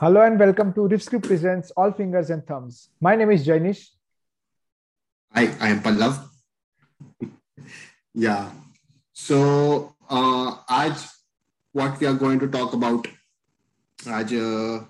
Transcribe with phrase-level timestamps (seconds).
[0.00, 2.88] Hello and welcome to RiffScript Presents All Fingers and Thumbs.
[3.02, 3.88] My name is Jainish.
[5.30, 6.26] I, I am Pallav.
[8.14, 8.48] yeah.
[9.12, 10.56] So, uh,
[11.72, 13.08] what we are going to talk about.
[14.04, 14.84] Aj, uh,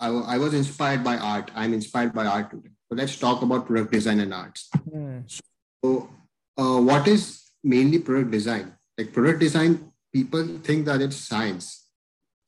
[0.00, 1.50] I, was inspired by art.
[1.54, 2.70] I'm inspired by art today.
[2.88, 4.70] So, let's talk about product design and arts.
[4.88, 5.42] Mm.
[5.84, 6.08] So,
[6.56, 8.72] uh, what is mainly product design?
[8.96, 11.86] Like, product design, people think that it's science,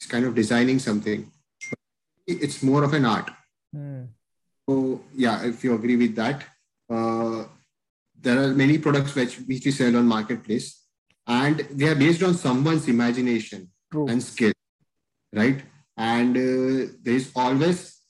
[0.01, 1.31] it's kind of designing something
[2.27, 3.31] it's more of an art.
[3.73, 4.05] Hmm.
[4.69, 6.45] So yeah, if you agree with that,
[6.91, 7.45] uh,
[8.21, 10.83] there are many products which, which we sell on marketplace,
[11.27, 14.09] and they are based on someone's imagination True.
[14.09, 14.53] and skill,
[15.33, 15.63] right?
[15.97, 18.01] And uh, there is always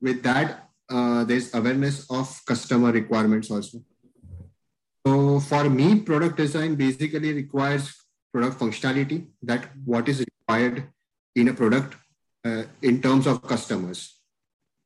[0.00, 3.82] with that uh, there's awareness of customer requirements also.
[5.06, 7.94] So for me, product design basically requires
[8.32, 10.88] product functionality that what is required
[11.34, 11.96] in a product
[12.44, 14.14] uh, in terms of customers.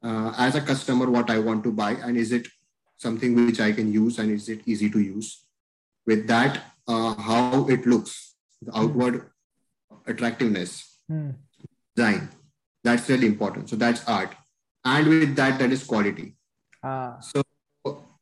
[0.03, 2.49] Uh, as a customer, what I want to buy, and is it
[2.97, 5.45] something which I can use, and is it easy to use?
[6.07, 9.31] With that, uh, how it looks, the outward
[10.07, 11.31] attractiveness, Hmm.
[11.95, 12.29] design,
[12.85, 13.69] that's really important.
[13.69, 14.35] So that's art,
[14.85, 16.37] and with that, that is quality.
[16.83, 17.43] Ah, So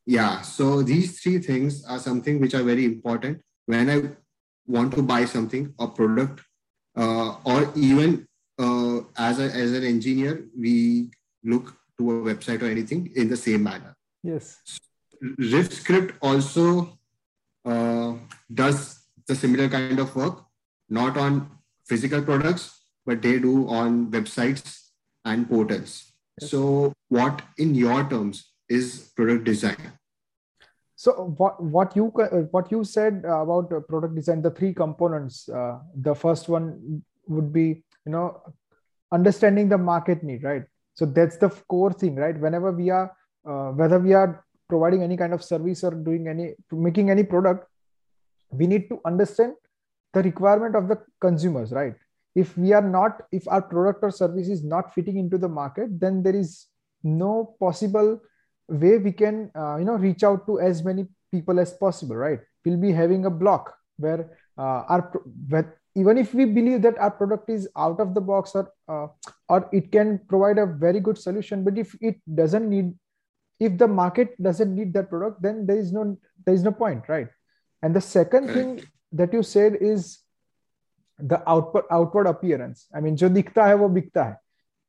[0.05, 3.97] yeah, so these three things are something which are very important when I
[4.67, 6.41] want to buy something, a product,
[6.95, 8.27] uh, or even
[8.61, 11.09] uh, as a, as an engineer, we
[11.43, 13.95] look to a website or anything in the same manner.
[14.23, 14.59] yes.
[15.23, 16.97] RiffScript also
[17.63, 18.13] uh,
[18.51, 20.45] does the similar kind of work,
[20.89, 21.47] not on
[21.87, 22.63] physical products,
[23.05, 24.89] but they do on websites
[25.25, 26.11] and portals.
[26.39, 26.49] Yes.
[26.49, 29.91] So, what in your terms is product design?
[30.95, 32.05] So what what you
[32.51, 35.49] what you said about product design, the three components.
[35.49, 38.41] Uh, the first one would be you know
[39.11, 40.63] understanding the market need, right?
[40.93, 42.37] So that's the core thing, right?
[42.39, 43.11] Whenever we are
[43.47, 47.67] uh, whether we are providing any kind of service or doing any making any product,
[48.51, 49.53] we need to understand
[50.13, 51.95] the requirement of the consumers, right?
[52.35, 55.99] If we are not, if our product or service is not fitting into the market,
[55.99, 56.67] then there is
[57.03, 58.21] no possible
[58.71, 62.39] way we can uh, you know reach out to as many people as possible right
[62.65, 65.11] we'll be having a block where uh, our
[65.94, 69.06] even if we believe that our product is out of the box or uh,
[69.48, 72.94] or it can provide a very good solution but if it doesn't need
[73.60, 76.04] if the market doesn't need that product then there is no
[76.44, 77.28] there is no point right
[77.82, 78.92] and the second thing Correct.
[79.12, 80.18] that you said is
[81.18, 84.38] the outward outward appearance i mean जो दिखता है वो बिकता है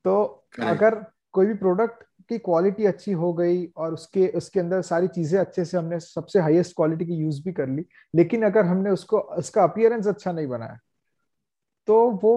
[0.05, 0.15] तो
[0.55, 0.69] Correct.
[0.69, 5.37] अगर कोई भी प्रोडक्ट की क्वालिटी अच्छी हो गई और उसके उसके अंदर सारी चीजें
[5.39, 7.85] अच्छे से हमने सबसे हाईएस्ट क्वालिटी की यूज भी कर ली
[8.15, 10.77] लेकिन अगर हमने उसको उसका अपीयरेंस अच्छा नहीं बनाया
[11.88, 12.34] तो वो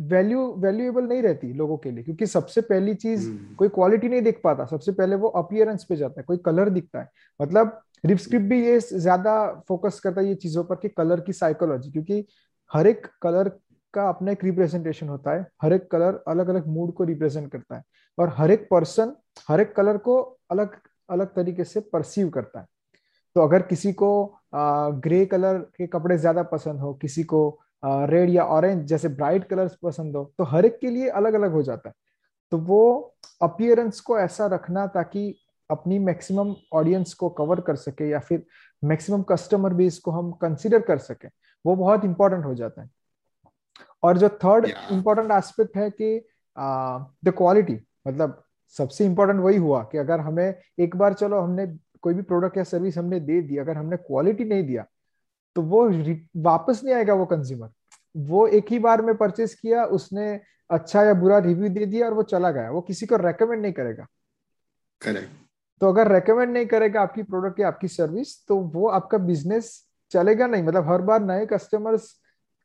[0.00, 3.56] वैल्यू वैल्यूएबल नहीं रहती लोगों के लिए क्योंकि सबसे पहली चीज़ Hmm.
[3.56, 7.00] कोई क्वालिटी नहीं देख पाता सबसे पहले वो अपियरेंस पे जाता है कोई कलर दिखता
[7.00, 7.10] है
[7.40, 9.34] मतलब रिप स्क्रिप्ट भी ये ज़्यादा
[9.68, 12.24] फोकस करता है ये चीज़ों पर कि कलर की साइकोलॉजी क्योंकि
[12.70, 13.48] हर एक कलर
[13.94, 17.76] का अपना एक रिप्रेजेंटेशन होता है हर एक कलर अलग अलग मूड को रिप्रेजेंट करता
[17.76, 17.82] है
[18.18, 19.12] और हर एक पर्सन
[19.48, 20.20] हर एक कलर को
[20.50, 20.76] अलग
[21.08, 22.66] अलग तरीके से परसीव करता है
[23.36, 24.10] तो अगर किसी को
[24.54, 29.76] ग्रे कलर के कपड़े ज़्यादा पसंद हो किसी को रेड या ऑरेंज जैसे ब्राइट कलर्स
[29.82, 31.94] पसंद हो तो हर एक के लिए अलग अलग हो जाता है
[32.50, 35.40] तो वो अपियरेंस को ऐसा रखना ताकि
[35.70, 38.44] अपनी मैक्सिमम ऑडियंस को कवर कर सके या फिर
[38.84, 41.28] मैक्सिमम कस्टमर बेस को हम कंसिडर कर सके
[41.64, 42.90] वो बहुत इंपॉर्टेंट हो जाता है
[44.02, 44.66] और जो थर्ड.
[44.92, 46.18] इंपॉर्टेंट एस्पेक्ट है कि
[47.24, 47.78] द क्वालिटी
[48.08, 51.66] मतलब सबसे इंपॉर्टेंट वही हुआ कि अगर हमें एक बार चलो हमने
[52.02, 54.84] कोई भी प्रोडक्ट या सर्विस हमने दे दी अगर हमने क्वालिटी नहीं दिया
[55.58, 55.88] तो वो
[56.42, 57.68] वापस नहीं आएगा वो कंज्यूमर
[58.16, 60.28] वो एक ही बार में परचेस किया उसने
[60.70, 63.72] अच्छा या बुरा रिव्यू दे दिया और वो चला गया। वो किसी को रेकमेंड नहीं
[63.72, 64.06] करेगा.
[65.80, 69.72] तो अगर रेकमेंड नहीं करेगा आपकी प्रोडक्ट या आपकी सर्विस तो वो आपका बिज़नेस
[70.12, 72.10] चलेगा नहीं। मतलब हर बार नए कस्टमर्स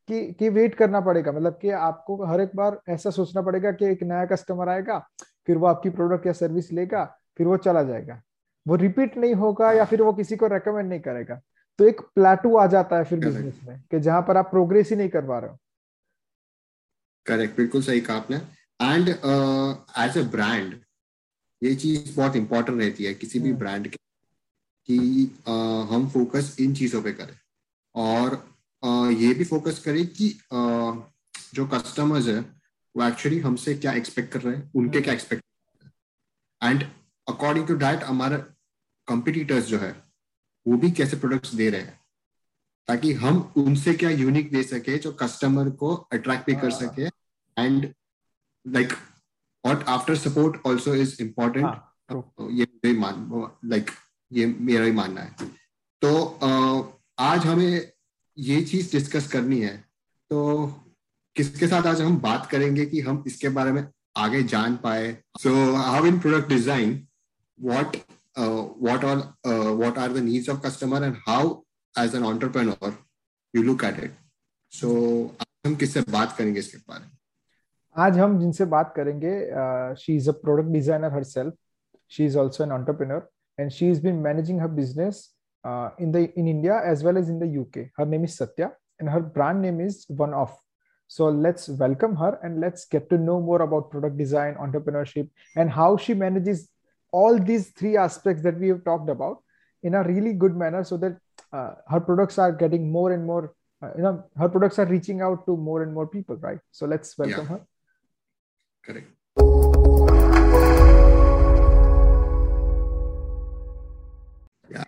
[0.09, 3.85] की की वेट करना पड़ेगा। मतलब कि आपको हर एक बार ऐसा सोचना पड़ेगा कि
[3.85, 4.99] एक नया कस्टमर आएगा
[5.47, 7.05] फिर वो आपकी प्रोडक्ट या सर्विस लेगा
[7.37, 8.21] फिर वो चला जाएगा।
[8.65, 11.41] वो रिपीट नहीं होगा या फिर वो किसी को रेकमेंड नहीं करेगा।
[11.79, 14.95] तो एक प्लेटू आ जाता है फिर बिज़नेस में कि जहाँ पर आप प्रोग्रेस ही
[14.95, 15.57] नहीं कर पा रहे हो।
[17.25, 18.37] करेक्ट बिल्कुल सही कहा आपने।
[18.79, 20.79] एंड एज अ ब्रांड
[21.61, 23.97] ये चीज़ बहुत इंपॉर्टेंट रहती है किसी भी हम्म। ब्रांड के
[24.89, 24.97] कि
[25.49, 27.37] uh, हम फोकस इन चीज़ों पे करें।
[27.95, 28.35] और
[28.83, 30.95] uh, ये भी फोकस करें कि uh,
[31.53, 32.39] जो कस्टमर्स है
[32.95, 35.43] वो एक्चुअली हमसे क्या एक्सपेक्ट कर रहे हैं उनके क्या expect
[36.61, 36.83] and
[37.27, 38.37] according to that हमारा
[39.07, 39.91] कंपिटिटर्स जो है
[40.65, 41.99] वो भी कैसे प्रोडक्ट्स दे रहे हैं?
[42.87, 47.05] ताकि हम उनसे क्या यूनिक दे सके जो कस्टमर को अट्रैक्ट भी कर हाँ। सके
[47.57, 47.93] एंड
[48.65, 48.93] लाइक
[49.63, 51.65] और after support also is important
[52.83, 53.91] ये मान लाइक
[54.31, 55.35] ये मेरा ही मानना है।
[56.01, 56.09] तो
[56.43, 56.85] uh,
[57.19, 57.91] आज हमें
[58.37, 59.75] ये चीज़ डिस्कस करनी है।
[60.31, 60.67] तो
[61.35, 63.87] किसके साथ आज हम बात करेंगे कि हम इसके बारे में
[64.17, 65.17] आगे जान पाए?
[65.39, 67.07] So how in product design
[67.59, 67.97] what
[68.38, 69.16] what are
[69.46, 71.54] what are the needs of customer and how
[71.94, 72.96] as an entrepreneur
[73.54, 74.16] you look at it
[74.72, 74.90] so
[75.66, 77.16] हम किससे बात करेंगे इसके बारे में
[77.96, 79.32] आज हम जिनसे बात करेंगे
[80.00, 81.54] she is a product designer herself
[82.12, 83.28] she is also an entrepreneur
[83.58, 85.28] and she is been managing her business
[85.98, 89.10] in the in india as well as in the uk her name is satya and
[89.10, 90.54] her brand name is one off
[91.10, 95.70] so let's welcome her and let's get to know more about product design entrepreneurship and
[95.70, 96.68] how she manages
[97.13, 99.43] all these three aspects that we have talked about
[99.83, 101.17] in a really good manner so that
[101.53, 105.21] uh, her products are getting more and more uh, you know her products are reaching
[105.21, 106.59] out to more and more people right?
[106.71, 107.53] So let's welcome yeah.
[107.53, 107.61] her.
[108.85, 109.07] Correct.
[114.71, 114.83] Yeah.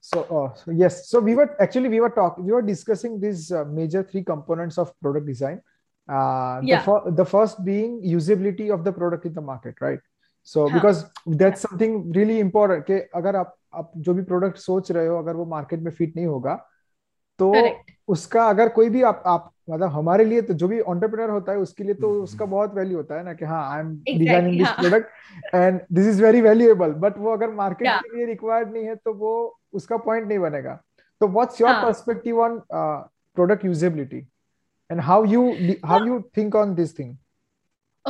[0.00, 3.52] So, uh, so yes so we were actually we were talking we were discussing these
[3.52, 5.62] uh, major three components of product design.
[6.08, 6.78] Uh, yeah.
[6.78, 10.00] the, fir- the first being usability of the product in the market right
[10.42, 10.80] so हाँ.
[10.80, 11.04] because
[11.36, 15.36] that's something really important कि अगर आप आप जो भी product सोच रहे हो अगर
[15.36, 16.54] वो मार्केट में फिट नहीं होगा
[17.38, 17.90] तो Correct.
[18.08, 21.58] उसका अगर कोई भी आप आप मतलब हमारे लिए तो जो भी ऑन्टरप्रिनर होता है
[21.58, 24.58] उसके लिए तो हम्म, उसका। बहुत वैल्यू होता है ना कि हाँ I am designing
[24.58, 28.02] this product and this is very valuable but वो अगर मार्केट yeah.
[28.02, 30.78] के लिए रिक्वायर्ड नहीं है तो वो उसका पॉइंट नहीं बनेगा
[31.20, 34.26] तो what's your perspective on product usability
[34.90, 35.48] and how you
[35.84, 37.16] how you think on this thing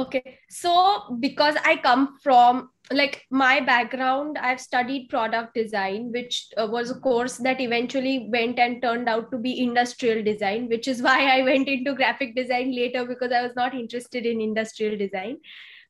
[0.03, 0.39] okay.
[0.49, 6.91] So because i come from like my background i've studied product design which uh, was
[6.91, 11.39] a course that eventually went and turned out to be industrial design which is why
[11.39, 15.39] i went into graphic design later because i was not interested in industrial design.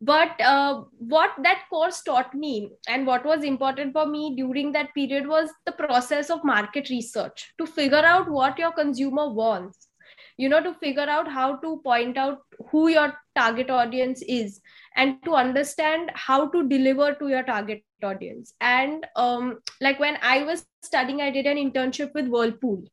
[0.01, 4.95] But uh, what that course taught me and what was important for me during that
[4.95, 9.89] period was the process of market research to figure out what your consumer wants.
[10.37, 14.61] You know to figure out how to point out who your target audience is
[14.97, 18.55] and to understand how to deliver to your target audience.
[18.61, 22.85] And um, like when i was studying i did an internship with whirlpool.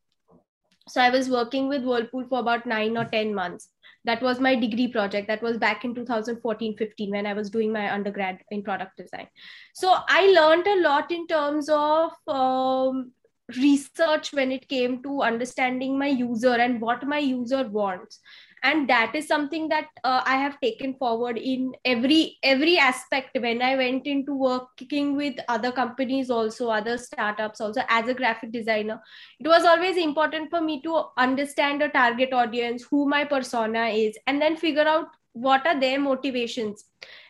[0.88, 3.70] So i was working with whirlpool for about 9 or 10 months.
[4.06, 5.28] That was my degree project.
[5.28, 9.28] That was back in 2014 15 when i was doing my undergrad in product design.
[9.74, 13.12] So i learned a lot in terms of um,
[13.58, 18.20] research when it came to understanding my user and what my user wants
[18.68, 23.38] and that is something that uh, i have taken forward in every every aspect.
[23.46, 28.52] When i went into working with other companies also other startups also as a graphic
[28.52, 29.00] designer
[29.40, 34.18] it was always important for me to understand a target audience who my persona is
[34.28, 36.86] and then figure out what are their motivations.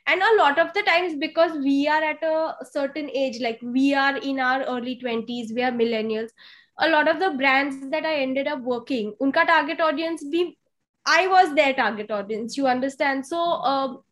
[0.07, 3.95] And a lot of the times because we are at a certain age like we
[3.95, 6.29] are in our early 20s we are millennials
[6.79, 10.43] a lot of the brands that i ended up working unka target audience be
[11.05, 13.25] i was their target audience you understand?
[13.25, 14.03] So um,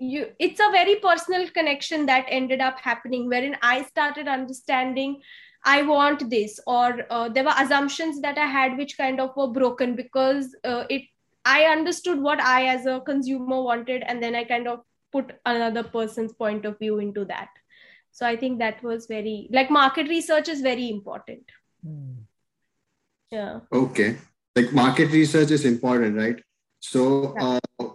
[0.00, 5.20] you it's a very personal connection that ended up happening wherein i started understanding
[5.64, 9.48] i want this or uh, there were assumptions that i had which kind of were
[9.48, 11.02] broken because uh, it
[11.44, 14.80] i understood what i as a consumer wanted and then i kind of
[15.12, 17.48] put another person's point of view into that.
[18.12, 21.44] So i think that was very like market research is very important.
[21.86, 22.16] Mm.
[23.30, 23.60] yeah.
[23.72, 24.16] Okay
[24.56, 26.42] like market research is important right?
[26.80, 27.58] So yeah.
[27.80, 27.86] uh,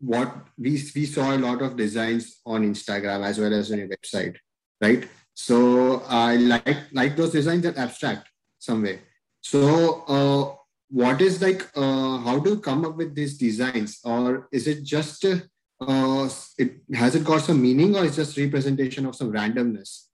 [0.00, 3.88] what we we saw a lot of designs on instagram as well as on your
[3.88, 4.36] website
[4.80, 5.08] right?
[5.34, 8.28] So i like like those designs that abstract
[8.60, 9.00] some way.
[9.40, 10.54] So uh,
[10.90, 14.00] what is like uh, how you come up with these designs?
[14.04, 15.36] Or is it just uh,
[15.80, 20.06] uh, it has it got some meaning or it's just representation of some randomness?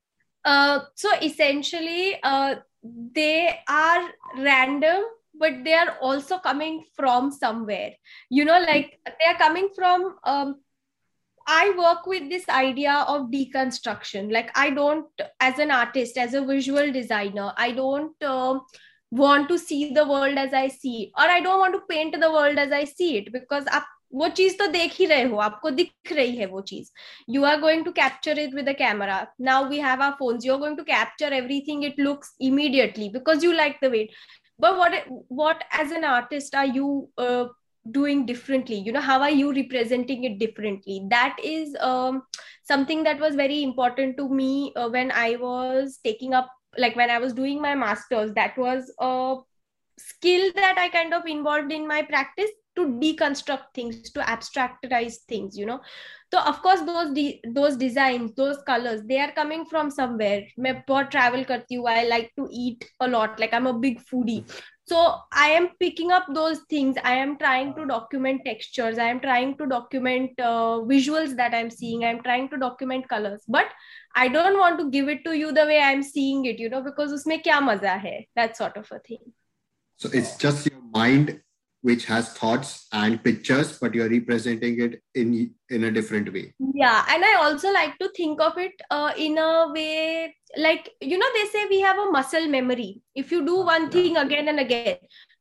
[0.44, 5.02] Uh, so essentially uh, they are random
[5.35, 7.91] but they are also coming from somewhere
[8.29, 10.55] you know like they are coming from um,
[11.47, 16.45] i work with this idea of deconstruction like i don't as an artist as a
[16.45, 18.59] visual designer i don't uh,
[19.11, 22.19] want to see the world as i see it or i don't want to paint
[22.19, 23.83] the world as i see it because up
[24.13, 26.91] वो चीज तो देख ही रहे हो आपको दिख रही है वो चीज
[27.29, 30.59] you are going to capture it with camera now we have are phone you are
[30.59, 34.09] going to capture everything it looks immediately because you like the wait
[34.58, 37.46] but what what as an artist are you uh,
[37.90, 38.76] doing differently?
[38.76, 41.06] You know how are you representing it differently?
[41.10, 42.22] That is um,
[42.64, 47.10] something that was very important to me uh, when i was taking up like when
[47.10, 48.32] i was doing my masters.
[48.34, 49.36] That was a
[49.98, 55.56] skill that i kind of involved in my practice to deconstruct things to abstractize things
[55.56, 55.80] you know
[56.33, 60.73] so of course those de- those designs those colors they are coming from somewhere मैं
[60.88, 64.43] बहुत travel करती हूँ I like to eat a lot like I'm a big foodie
[64.91, 69.19] so i am picking up those things i am trying to document textures i am
[69.25, 73.67] trying to document uh, visuals that i'm seeing i'm trying to document colors but
[74.15, 76.81] i don't want to give it to you the way i'm seeing it you know
[76.89, 79.23] because usme kya maza hai that sort of a thing
[80.05, 81.33] so it's just your mind
[81.83, 86.54] which has thoughts and pictures but you're representing it in in a different way.
[86.75, 91.18] Yeah and i also like to think of it uh, in a way like you
[91.18, 93.02] know they say we have a muscle memory.
[93.14, 94.99] If you do one thing again and again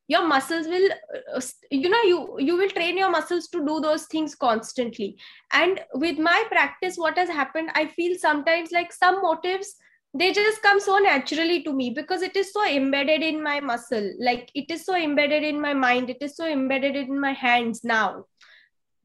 [0.08, 0.90] your muscles will
[1.36, 5.18] uh, you know you you will train your muscles to do those things constantly.
[5.52, 9.76] And with my practice what has happened i feel sometimes like some motives
[10.18, 14.14] they just come so naturally to me because it is so embedded in my muscle.
[14.20, 16.10] Like it is so embedded in my mind.
[16.10, 18.26] It is so embedded in my hands now.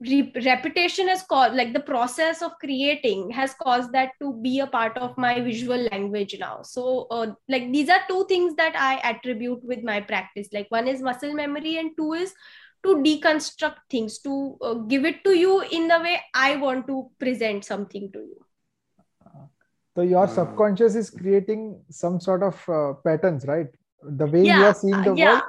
[0.01, 4.67] Re- repetition has caused like the process of creating has caused that to be a
[4.67, 6.63] part of my visual language now.
[6.63, 10.49] So uh, like these are two things that i attribute with my practice.
[10.53, 12.33] Like one is muscle memory and two is
[12.83, 17.11] to deconstruct things to uh, give it to you in the way i want to
[17.19, 18.50] present something to you
[20.01, 23.69] so your uh, subconscious is creating some sort of uh, patterns right
[24.03, 25.33] the way yeah, you are seeing the yeah.
[25.33, 25.43] world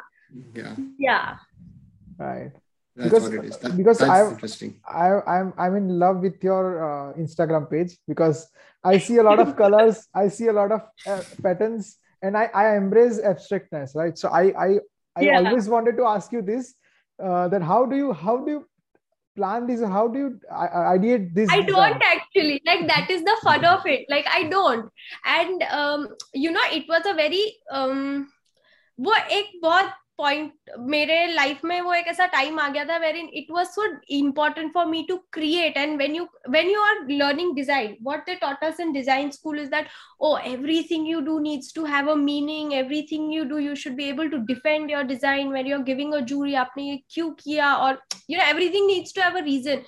[0.56, 1.38] yeah yeah
[2.18, 2.52] right
[2.96, 4.80] that's because that, because that's interesting.
[4.86, 8.50] I, I'm I'm in love with your uh, Instagram page because
[8.84, 12.50] I see a lot of colors, I see a lot of uh, patterns, and I
[12.54, 14.18] I embrace abstractness, right?
[14.18, 14.80] So I I
[15.16, 15.38] I yeah.
[15.38, 16.76] always wanted to ask you this:
[17.24, 18.68] uh, that how do you how do you
[19.37, 23.65] plan this how do you ideate this i don't actually like that is the fun
[23.65, 24.91] of it like i don't
[25.27, 28.27] and um you know it was a very um
[29.01, 33.16] वो एक बहुत point मेरे life में वो एक ऐसा time आ गया था where
[33.16, 33.86] in it was so
[34.18, 38.38] important for me to create and when you when you are learning design what they
[38.42, 39.88] taught us in design school is that
[40.22, 44.10] oh everything you do needs to have a meaning everything you do you should be
[44.10, 47.74] able to defend your design where you are giving a jury आपने ये क्यों किया?
[47.76, 49.84] और you know everything needs to have a reason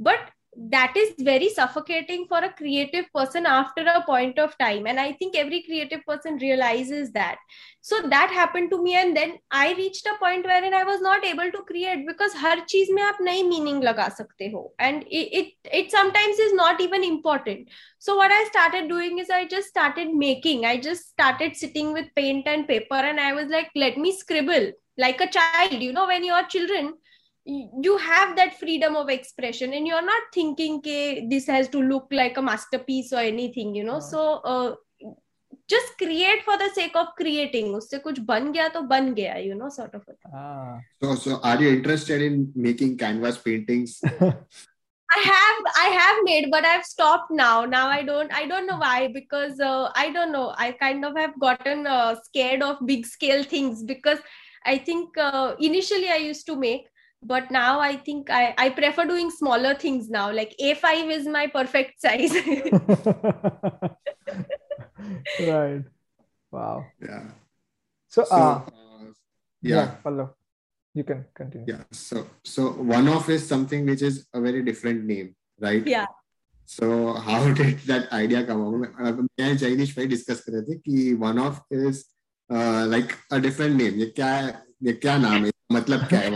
[0.00, 4.86] but that is very suffocating for a creative person after a point of time.
[4.86, 7.38] And i think every creative person realizes that.
[7.80, 11.24] So that happened to me and then i reached a point wherein i was not
[11.24, 14.72] able to create because har cheez mein aap nahi meaning laga sakte ho.
[14.78, 17.68] And it, it it sometimes is not even important.
[17.98, 20.66] So what i started doing is i just started making.
[20.66, 24.72] I just started sitting with paint and paper and i was like let me scribble
[24.98, 25.72] like a child.
[25.82, 26.92] You know when you're children
[27.44, 32.06] you have that freedom of expression and you're not thinking okay, this has to look
[32.10, 34.74] like a masterpiece or anything you know so uh,
[35.68, 39.54] just create for the sake of creating usse kuch ban gaya to ban gaya you
[39.54, 40.02] know sort of
[40.34, 40.78] ah.
[41.02, 44.00] so so are you interested in making canvas paintings
[45.14, 47.66] I have I have made, but I've stopped now.
[47.66, 50.54] Now I don't I don't know why because uh, I don't know.
[50.56, 54.20] I kind of have gotten uh, scared of big scale things because
[54.64, 56.86] I think uh, initially I used to make,
[57.24, 60.30] but now i think i i prefer doing smaller things now.
[60.32, 62.34] Like a5 is my perfect size.
[65.40, 65.82] Right.
[66.52, 66.84] Wow.
[67.00, 67.24] Yeah.
[68.08, 69.04] So, so uh, uh
[69.62, 70.26] yeah, yeah
[70.94, 71.66] you can continue.
[71.66, 75.86] Yeah so so OneOff is something which is a very different name right?
[75.86, 76.06] Yeah.
[76.66, 81.18] So how did that idea come up i mean chinese discuss discuss one off is
[81.18, 82.04] one off is
[82.90, 84.00] like a different name
[85.44, 86.30] ये मतलब क्या है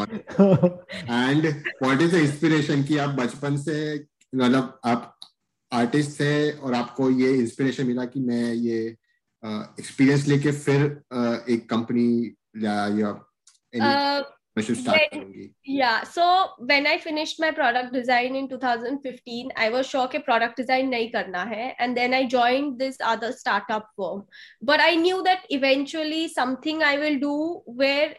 [1.31, 1.47] and
[1.83, 3.95] what is inspiration कि आप बचपन से
[4.35, 5.19] मतलब आप
[5.73, 8.97] आर्टिस्ट थे और आपको ये इंस्पिरेशन मिला कि मैं ये
[9.79, 13.13] एक्सपीरियंस uh, लेके फिर uh, एक कंपनी या या
[24.65, 26.83] but I knew eventually something
[27.21, 28.19] do where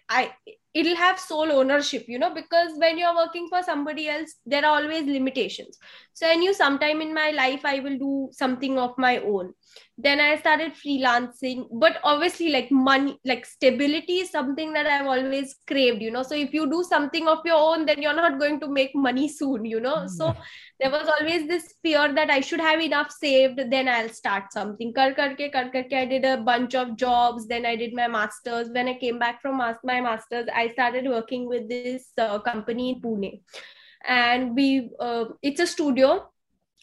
[0.80, 4.82] it'll have sole ownership you know because when you're working for somebody else there are
[4.82, 5.78] always limitations.
[6.14, 9.54] So i knew sometime in my life i will do something of my own
[9.98, 11.68] then i started freelancing.
[11.72, 16.24] But obviously like money like stability is something that i've always craved you know?
[16.24, 19.28] So if you do something of your own then you're not going to make money
[19.40, 20.08] soon you know?
[20.08, 20.36] So
[20.80, 24.94] there was always this fear that i should have enough saved then i'll start something.
[24.94, 27.48] Kar karke kar karke i did a bunch of jobs.
[27.48, 28.70] Then i did my masters.
[28.72, 33.02] When i came back from my masters i started working with this uh, company in
[33.02, 33.42] pune.
[34.06, 36.30] And we uh, it's a studio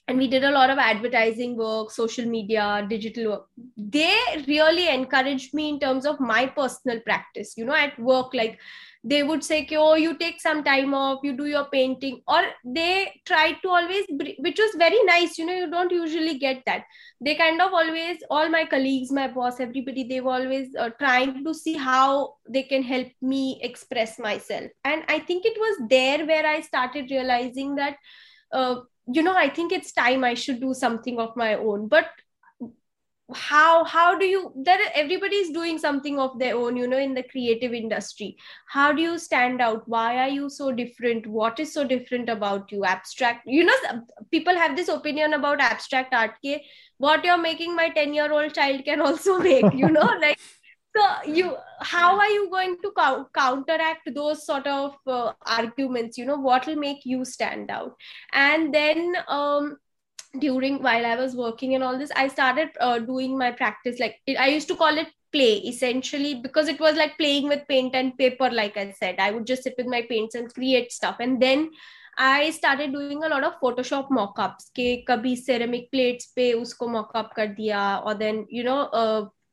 [0.07, 3.47] and we did a lot of advertising work social media digital work.
[3.77, 8.59] They really encouraged me in terms of my personal practice you know at work like
[9.07, 13.21] they would say oh you take some time off you do your painting or they
[13.27, 14.05] tried to always
[14.39, 16.85] which was very nice you know you don't usually get that.
[17.21, 21.45] They kind of always all my colleagues my boss everybody they were always uh, trying
[21.45, 24.71] to see how they can help me express myself.
[24.85, 27.97] And i think it was there where i started realizing that
[28.53, 28.77] uh,
[29.13, 31.89] you know i think it's time i should do something of my own.
[31.89, 32.07] But
[33.33, 37.23] how how do you that everybody's doing something of their own you know in the
[37.23, 38.37] creative industry.
[38.69, 39.89] How do you stand out?
[39.89, 41.27] Why are you so different?
[41.27, 42.85] What is so different about you?
[42.85, 43.75] Abstract you know
[44.31, 46.61] people have this opinion about abstract art ke
[46.99, 50.39] what you're making my 10 year old child can also make you know like
[50.96, 56.26] so you how are you going to co- counteract those sort of uh, arguments you
[56.26, 57.96] know what will make you stand out
[58.34, 59.78] and then um
[60.40, 64.16] during while i was working and all this i started uh, doing my practice like
[64.26, 67.94] it, i used to call it play essentially because it was like playing with paint
[67.94, 71.18] and paper like i said i would just sit with my paints and create stuff
[71.20, 71.70] and then
[72.22, 74.66] I started doing a lot of Photoshop mockups.
[74.76, 78.90] के कभी ceramic plates पे उसको mockup कर दिया or then you know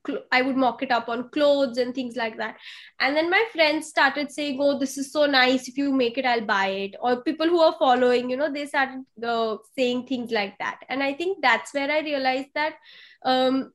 [0.09, 2.57] uh, I would mock it up on clothes and things like that.
[2.99, 5.67] And then my friends started saying, "Oh, this is so nice.
[5.67, 8.65] If you make it, I'll buy it." Or people who are following, you know, they
[8.65, 10.79] started uh, saying things like that.
[10.89, 12.75] And I think that's where I realized that
[13.23, 13.71] um,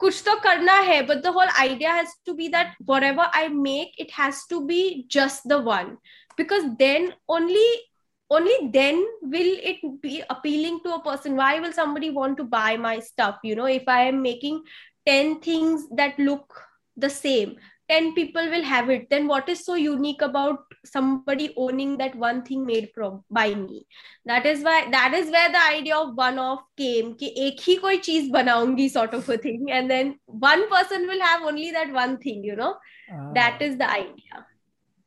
[0.00, 3.94] kuch to karna hai, but the whole idea has to be that whatever I make,
[3.98, 5.98] it has to be just the one,
[6.36, 7.66] because then only
[8.30, 11.36] only then will it be appealing to a person.
[11.36, 13.38] Why will somebody want to buy my stuff?
[13.42, 14.62] You know if i am making
[15.06, 16.62] 10 things that look
[16.96, 17.56] the same
[17.88, 19.08] 10 people will have it.
[19.08, 23.86] Then what is so unique about somebody owning that one thing made from by me?
[24.26, 27.96] That is why that is where the idea of OneOff came ki ek hi koi
[27.98, 29.70] cheez banaungi sort of a thing.
[29.70, 32.76] And then one person will have only that one thing you know?
[33.12, 34.44] Uh, that is the idea.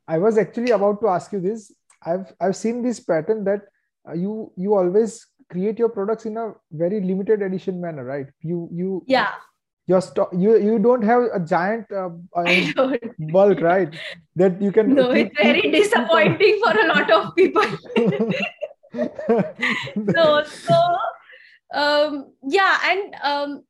[0.08, 1.72] I was actually about to ask you this
[2.06, 3.62] i've i've seen this pattern that
[4.08, 8.28] uh, you you always create your products in a very limited edition manner right?
[8.42, 9.34] You you yeah.
[9.86, 12.98] your stock you you don't have a giant uh, uh,
[13.38, 13.96] bulk right?
[14.36, 17.64] That you can no keep, it's very keep, disappointing keep for a lot of people.
[20.14, 20.78] So so
[21.74, 23.64] um yeah and um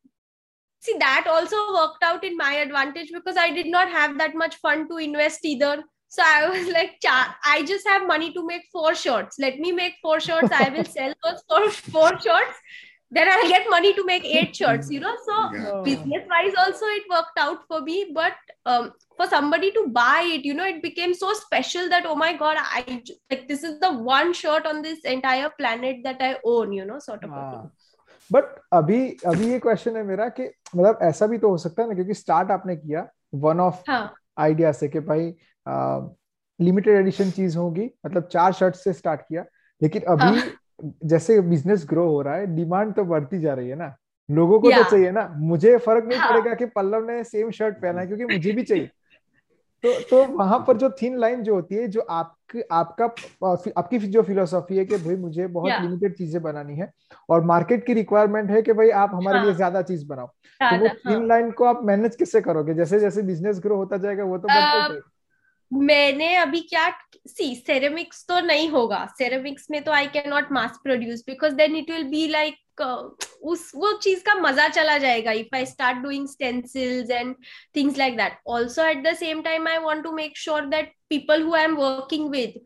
[0.79, 4.55] see that also worked out in my advantage because i did not have that much
[4.55, 6.98] fun to invest either so i was like
[7.44, 10.84] i just have money to make four shirts let me make four shirts i will
[10.84, 12.60] sell those four, four shirts
[13.10, 15.14] then I'll get money to make eight shirts, you know.
[15.24, 15.80] So yeah.
[15.84, 18.10] business wise, also it worked out for me.
[18.12, 18.32] But
[18.66, 22.36] um, for somebody to buy it, you know, it became so special that oh my
[22.36, 26.72] god, I like this is the one shirt on this entire planet that I own,
[26.72, 27.30] you know, sort of.
[27.30, 27.72] हाँ.
[28.32, 30.42] But अभी अभी ये question है मेरा कि
[30.76, 33.06] मतलब ऐसा भी तो हो सकता है ना क्योंकि स्टार्ट आपने किया
[33.44, 33.84] वन ऑफ
[34.38, 35.30] आइडिया से कि भाई
[36.59, 39.45] लिमिटेड एडिशन चीज़ होगी। मतलब चार शर्ट से स्टार्ट किया।
[39.81, 40.51] लेकिन अभी हाँ.
[41.05, 43.95] जैसे बिज़नेस ग्रो हो रहा है डिमांड तो बढ़ती जा रही है ना।
[44.29, 46.29] लोगों को तो चाहिए ना। मुझे फ़र्क नहीं हाँ.
[46.29, 48.89] पड़ेगा कि पल्लव ने सेम शर्ट पहना है क्योंकि मुझे भी चाहिए।
[49.83, 53.05] तो तो वहाँ पर जो थीन लाइन जो होती है जो आपकी आपका
[53.77, 56.91] आपकी जो फिलोसॉफी है कि भाई मुझे बहुत लिमिटेड चीज़ें बनानी है
[57.29, 60.77] और मार्केट की रिक्वायरमेंट है कि भाई आप हमारे हाँ, लिए ज़्यादा चीज़ बनाओ। तो
[60.77, 61.27] वो थीन हाँ.
[61.27, 62.73] लाइन को आप मैनेज किससे करोगे?
[62.73, 64.47] जैसे जैसे बिज़नेस ग्रो होता जाएगा वो तो
[65.71, 66.89] मैंने अभी क्या
[67.27, 71.75] सी सेरेमिक्स तो नहीं होगा। सेरेमिक्स में तो I can not mass produce because then
[71.75, 76.27] it will be like उस, वो चीज़ का मज़ा चला जाएगा। If I start doing
[76.27, 77.35] stencils and
[77.75, 81.43] things like that also at the same time I want to make sure that people
[81.43, 82.59] who I am working with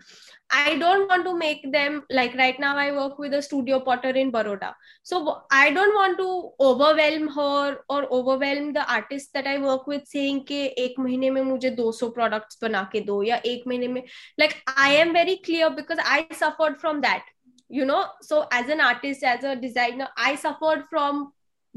[0.51, 2.77] I don't want to make them like right now.
[2.77, 4.75] I work with a studio potter in Baroda.
[5.03, 10.07] So I don't want to overwhelm her or overwhelm the artist that I work with
[10.07, 14.03] saying कि एक महीने में मुझे 200 products बना के दो या एक महीने में
[14.38, 17.23] like I am very clear because I suffered from that.
[17.68, 21.33] You know, so as an artist, as a designer, I suffered from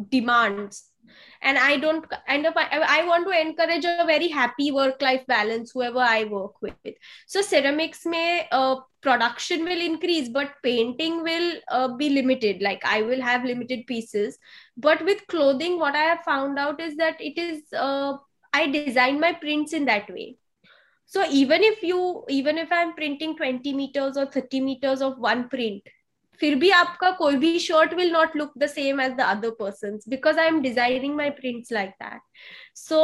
[0.09, 0.86] demands
[1.42, 5.26] and i don't end up I, I want to encourage a very happy work life
[5.26, 6.74] balance whoever i work with.
[7.26, 12.62] So ceramics may uh, production will increase but painting will uh, be limited.
[12.62, 14.38] Like i will have limited pieces.
[14.76, 18.16] But with clothing what i have found out is that it is uh,
[18.52, 20.36] i design my prints in that way.
[21.06, 25.48] So even if you even if i'm printing 20 meters or 30 meters of one
[25.48, 25.82] print
[26.40, 29.98] फिर भी आपका कोई भी shirt will not look the same as the other person
[30.08, 32.20] because I am designing my prints like that
[32.78, 33.00] so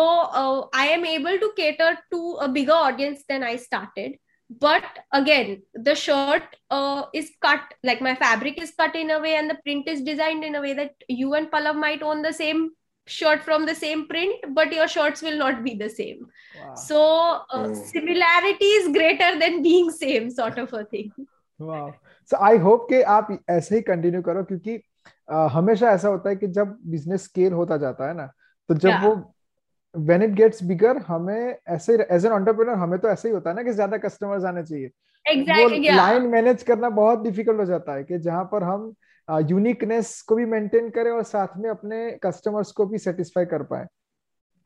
[0.75, 4.19] I am able to cater to a bigger audience then I started
[4.61, 9.37] but again the shirt uh, is cut like my fabric is cut in a way
[9.37, 12.33] and the print is designed in a way that you and Pallav might own the
[12.33, 12.71] same
[13.07, 16.27] shirt from the same print but your shirts will not be the same.
[16.61, 16.75] Wow.
[16.75, 17.75] so uh, oh.
[17.75, 21.11] similarity is greater than being same sort of a thing.
[21.59, 21.95] Wow.
[22.31, 26.37] So i hope कि आप ऐसे ही continue करो क्योंकि uh, हमेशा ऐसा होता है
[26.37, 28.27] कि जब बिज़नेस स्केल होता जाता है ना
[28.69, 29.05] तो जब yeah.
[29.05, 29.35] वो
[29.95, 33.57] व्हेन इट गेट्स बिगर हमें ऐसे एज एन एंटरप्रेन्योर हमें तो ऐसे ही होता है
[33.57, 34.91] ना कि ज़्यादा कस्टमर्स आने चाहिए
[35.27, 36.33] exactly, वो लाइन yeah.
[36.33, 38.95] मैनेज करना बहुत डिफ़िकल्ट हो जाता है कि जहाँ पर हम
[39.51, 43.63] यूनिकनेस uh, को भी मेंटेन करें और साथ में अपने कस्टमर्स को भी सेटिस्फाई कर
[43.63, 43.87] पाए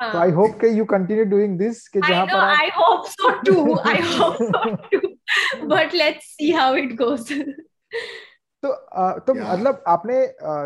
[0.00, 3.78] तो आई होप के यू कंटिन्यू डूइंग दिस कि जहाँ पर I hope so too
[3.78, 5.07] I hope so too
[5.68, 7.32] but let's see how it goes
[8.62, 8.68] तो
[9.18, 9.52] तो yeah.
[9.52, 10.14] मतलब आपने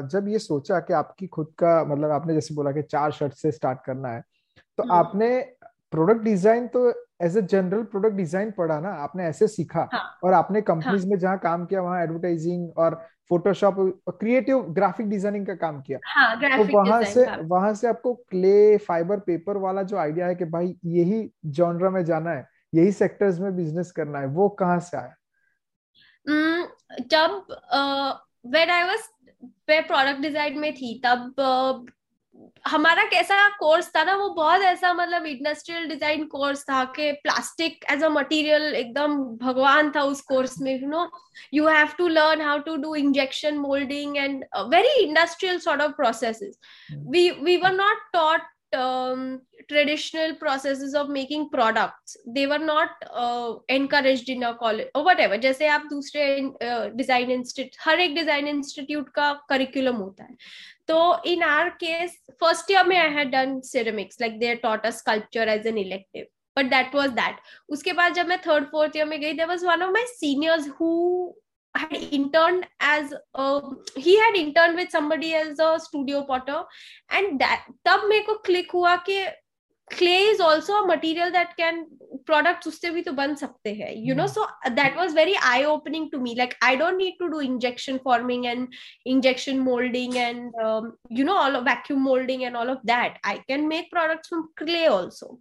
[0.09, 3.53] जब ये सोचा कि आपकी खुद का मतलब आपने जैसे बोला कि चार शर्ट से
[3.53, 4.21] स्टार्ट करना है
[4.79, 4.93] तो hmm.
[4.93, 5.29] आपने
[5.93, 6.89] प्रोडक्ट डिज़ाइन तो
[7.23, 10.21] as a general product design पढ़ा ना आपने ऐसे सीखा हाँ.
[10.25, 11.11] और आपने कंपनीज़ हाँ.
[11.11, 12.95] में जहाँ काम किया वहाँ एडवर्टाइजिंग और
[13.31, 18.15] फोटोशॉप और क्रिएटिव ग्राफिक डिज़ाइनिंग का काम किया हाँ, तो वहाँ से वहाँ से आपको
[18.31, 22.93] क्ले फाइबर पेपर वाला जो आइडिया है कि भाई यही जॉनरा में जाना है यही
[22.93, 25.15] सेक्टर्स में बिज़नेस करना है वो कहाँ से आया?
[26.27, 26.67] Hmm,
[27.01, 27.47] जब
[28.47, 29.09] when I was
[29.69, 31.93] product design में थी तब uh,
[32.67, 37.85] हमारा कैसा कोर्स था ना वो बहुत ऐसा मतलब इंडस्ट्रियल डिज़ाइन कोर्स था कि प्लास्टिक
[37.93, 41.09] एज अ मटेरियल एकदम भगवान था उस कोर्स में you know
[41.55, 46.59] you have to learn how to do injection moulding and very industrial sort of processes
[46.93, 48.43] we we were not taught
[48.75, 55.05] um, traditional processes of making products they were not uh, encouraged in a college or
[55.05, 55.39] whatever.
[55.39, 60.37] जैसे आप दूसरे uh, design institute हर एक design institute का curriculum होता है।
[60.89, 64.91] तो in our case first year में I had done ceramics like there taught a
[64.91, 67.37] sculpture as an elective but that was that
[67.73, 70.69] उसके बाद जब मैं थर्ड फोर्थ ईयर में गई there was one of my seniors
[70.81, 70.91] who
[71.76, 73.62] had interned as a,
[73.96, 76.64] he had interned with somebody as a studio potter,
[77.10, 79.26] and that तब मेरे को click हुआ कि
[79.90, 81.86] clay is also a material that can
[82.26, 84.46] products उससे भी तो बन सकते हैं you know so
[84.80, 88.48] that was very eye opening to me like I don't need to do injection forming
[88.48, 88.74] and
[89.06, 93.38] injection molding and um, you know all of vacuum molding and all of that I
[93.48, 95.40] can make products from clay also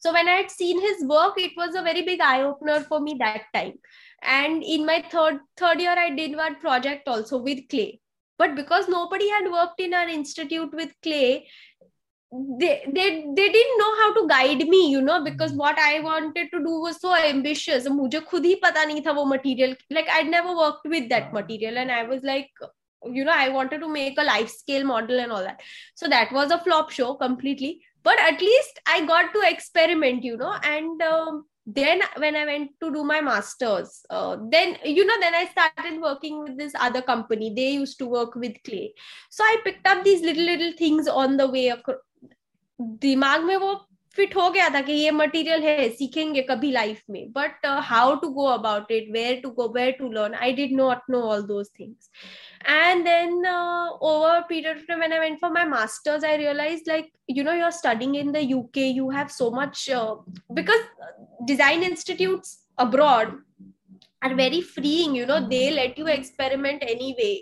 [0.00, 3.00] so when I had seen his work it was a very big eye opener for
[3.00, 3.74] me that time.
[4.22, 8.00] And in my third third year I did one project also with clay.
[8.38, 11.46] But because nobody had worked in our institute with clay
[12.32, 16.48] they they they didn't know how to guide me you know because what i wanted
[16.52, 17.88] to do was so ambitious.
[17.88, 21.78] mujhe khud hi pata nahi tha wo material like i'd never worked with that material.
[21.78, 22.48] And i was like
[23.18, 25.60] you know i wanted to make a life scale model and all that.
[25.94, 27.72] So that was a flop show completely
[28.03, 32.71] but at least i got to experiment you know and um, then when i went
[32.79, 37.01] to do my masters uh, then you know then i started working with this other
[37.01, 38.93] company they used to work with clay
[39.29, 41.73] so i picked up these little little things on the way
[42.81, 43.73] दिमाग में वो
[44.16, 48.28] fit हो गया था कि ये material है, सीखेंगे कभी लाइफ में। But how to
[48.28, 51.68] go about it where to go where to learn I did not know all those
[51.80, 52.10] things
[52.68, 57.44] and then over period of time I went for my masters I realise like you
[57.44, 59.86] know you are studying in the UK you have so much
[60.52, 60.82] because
[61.46, 62.42] design institute
[62.78, 63.38] abroad
[64.24, 67.32] are very freeing you know they let you experiment any way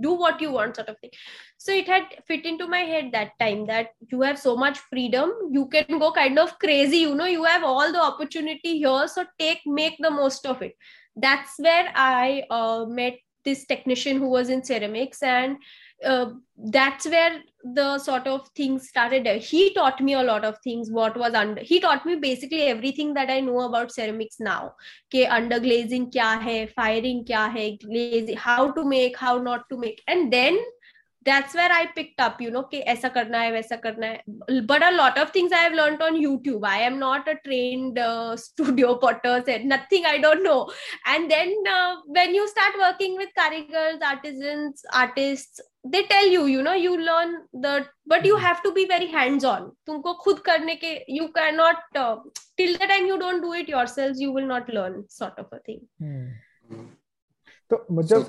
[0.00, 1.10] do what you want sort of thing.
[1.58, 5.32] So it had fit into my head that time that you have so much freedom
[5.50, 9.24] you can go kind of crazy you know you have all the opportunity here so
[9.38, 10.76] take make the most of it.
[11.16, 15.56] That's where i uh, met this technician who was in ceramics and
[16.04, 19.26] uh, that's where the sort of things started.
[19.42, 23.14] He taught me a lot of things what was under he taught me basically everything
[23.14, 24.74] that i know about ceramics now.
[25.12, 29.78] Ke under glazing kya hai firing kya hai glazing how to make how not to
[29.78, 30.02] make.
[30.06, 30.58] And then
[31.24, 34.22] that's where I picked up, you know, कि ऐसा करना है वैसा करना है.
[34.66, 36.64] But a lot of things I have learned on YouTube.
[36.64, 40.70] I am not a trained uh, studio potter, said nothing I don't know.
[41.06, 46.62] And then uh, when you start working with karigars, artisans, artists, they tell you, you
[46.62, 49.70] know, you learn the, but you have to be very hands-on.
[49.86, 52.16] तुमको खुद करने के, you cannot, uh,
[52.56, 55.58] till the time you don't do it yourselves, you will not learn sort of a
[55.58, 55.80] thing.
[56.00, 56.26] Hmm.
[57.70, 58.22] तो मुझे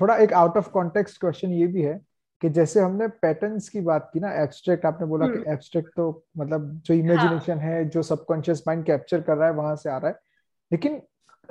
[0.00, 1.98] थोड़ा एक out of context question ये भी है
[2.42, 6.24] कि जैसे हमने पैटर्न्स की बात की ना एब्स्ट्रैक्ट आपने बोला कि एब्स्ट्रैक्ट हम्म। तो
[6.38, 7.68] मतलब जो इमेजिनेशन हाँ.
[7.68, 10.18] है जो सबकॉन्शियस माइंड कैप्चर कर रहा है वहाँ से आ रहा है।
[10.72, 11.00] लेकिन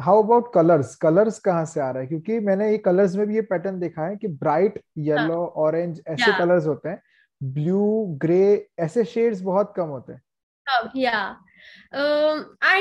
[0.01, 2.07] हाउ अबाउट कलर्स कलर्स कहाँ से आ रहा है?
[2.07, 6.37] क्योंकि मैंने ये कलर्स में भी ये पैटर्न देखा है कि ब्राइट येलो ऑरेंज ऐसे
[6.37, 7.01] कलर्स होते हैं।
[7.43, 10.21] ब्लू ग्रे ऐसे शेड्स बहुत कम होते हैं।
[10.95, 11.37] या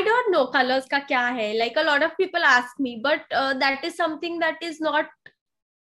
[0.06, 3.54] don't know colors ka kya hai like a lot of people ask me but uh,
[3.54, 5.06] that is something that is not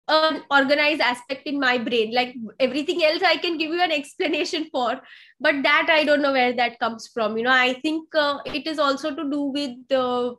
[0.08, 2.12] an organized aspect in my brain.
[2.14, 5.00] Like everything else i can give you an explanation for
[5.40, 7.36] but that i don't know where that comes from.
[7.36, 10.34] You know i think uh, it is also to do with uh,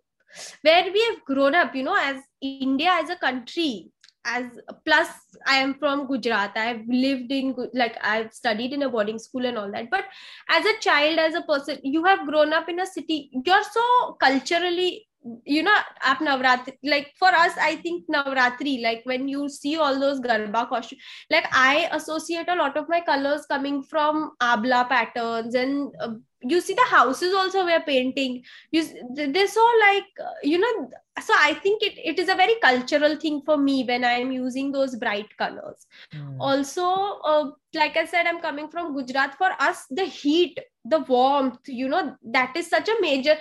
[0.62, 3.92] where we have grown up you know as india as a country
[4.26, 4.46] as
[4.86, 5.10] plus
[5.46, 6.52] i am from gujarat.
[6.56, 9.90] I've lived in like i've studied in a boarding school and all that.
[9.90, 10.06] But
[10.50, 13.32] as a child as a person you have grown up in a city.
[13.46, 15.08] You're so culturally
[15.46, 20.00] you know at navratri like for us i think navratri like when you see all
[20.00, 25.56] those garba costumes like i associate a lot of my colors coming from abla patterns
[25.56, 26.14] and uh,
[26.46, 28.44] you see the houses also we're painting.
[28.72, 28.84] You
[29.14, 30.90] they're so like uh, you know
[31.22, 34.72] so i think it, it is a very cultural thing for me when i'm using
[34.72, 35.86] those bright colors.
[36.14, 36.38] Mm.
[36.40, 36.84] also
[37.24, 39.36] uh, like i said i'm coming from gujarat.
[39.38, 43.36] For us the heat the warmth you know that is such a major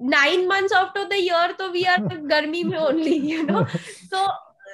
[0.00, 1.98] nine months out of the year so we are
[2.34, 3.66] garmi mein only you know
[4.12, 4.28] so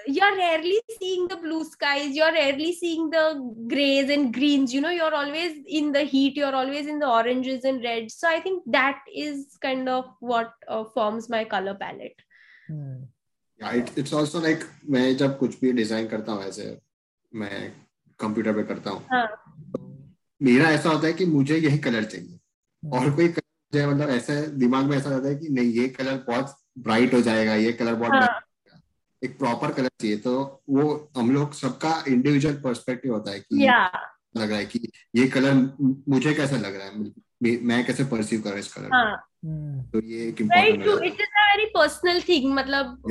[0.06, 3.24] you're rarely seeing the blue skies you're rarely seeing the
[3.68, 7.64] grays and greens you know you're always in the heat you're always in the oranges
[7.64, 12.22] and reds so i think that is kind of what uh, forms my color palette
[12.68, 13.02] hmm.
[13.60, 16.78] yeah it, it's also like मैं जब कुछ भी design करता हूँ ऐसे
[17.34, 17.72] मैं
[18.20, 19.26] computer पे करता हूँ हाँ.
[20.42, 22.38] मेरा ऐसा होता है कि मुझे यही कलर चाहिए
[22.86, 22.94] hmm.
[22.94, 23.28] और कोई
[23.76, 27.20] कलर मतलब ऐसा दिमाग में ऐसा रहता है कि नहीं ये कलर बहुत ब्राइट हो
[27.20, 28.40] जाएगा ये कलर बहुत हाँ.
[29.24, 33.88] एक प्रॉपर कलर चाहिए तो वो हम लोग सबका इंडिविजुअल पर्सपेक्टिव होता है कि yeah.
[34.36, 35.54] लग रहा है कि ये कलर
[36.08, 37.12] मुझे कैसा लग रहा है
[37.42, 39.28] मैं कैसे परसीव कर रहा हूँ इस कलर हाँ.
[39.46, 43.02] हम्म। तो ये एक वेरी पर्सनल थिंग मतलब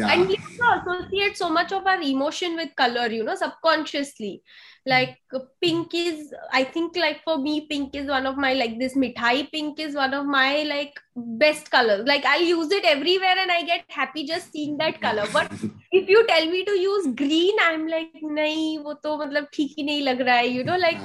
[7.95, 10.99] is one of my like this मिठाई pink is one of my like
[11.39, 15.29] best colour like I use it everywhere and I get happy just seeing that colour
[15.35, 15.53] but
[15.93, 19.75] if you tell me to use green I am like नहीं वो तो मतलब ठीक
[19.77, 20.97] ही नहीं लग रहा है you know like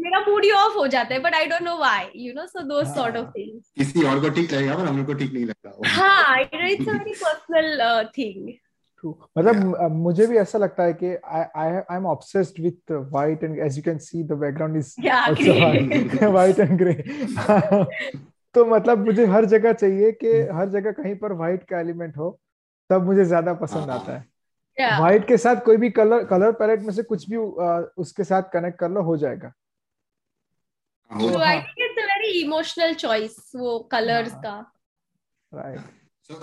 [0.00, 2.62] मेरा मूड ही ऑफ़ हो जाता है but I don't know why you know so
[2.68, 5.44] those sort of things किसी और को ठीक लगेगा पर हम लोग को ठीक नहीं
[5.44, 8.52] लगता हाँ it's a very personal thing
[9.04, 9.90] मतलब yeah.
[9.90, 13.76] मुझे भी ऐसा लगता है कि I I I am obsessed with white and as
[13.76, 16.92] you can see the background is also white and grey
[18.54, 22.28] तो मतलब मुझे हर जगह चाहिए कि हर जगह कहीं पर व्हाइट का एलिमेंट हो
[22.90, 24.28] तब मुझे ज़्यादा पसंद आता है।
[24.98, 27.36] व्हाइट के साथ कोई भी कलर कलर पैलेट में से कुछ भी
[28.02, 29.52] उसके साथ कनेक्ट कर लो हो जाएगा।
[31.19, 34.65] so I think it's a very emotional choice वो colors का
[35.51, 35.79] right
[36.21, 36.39] so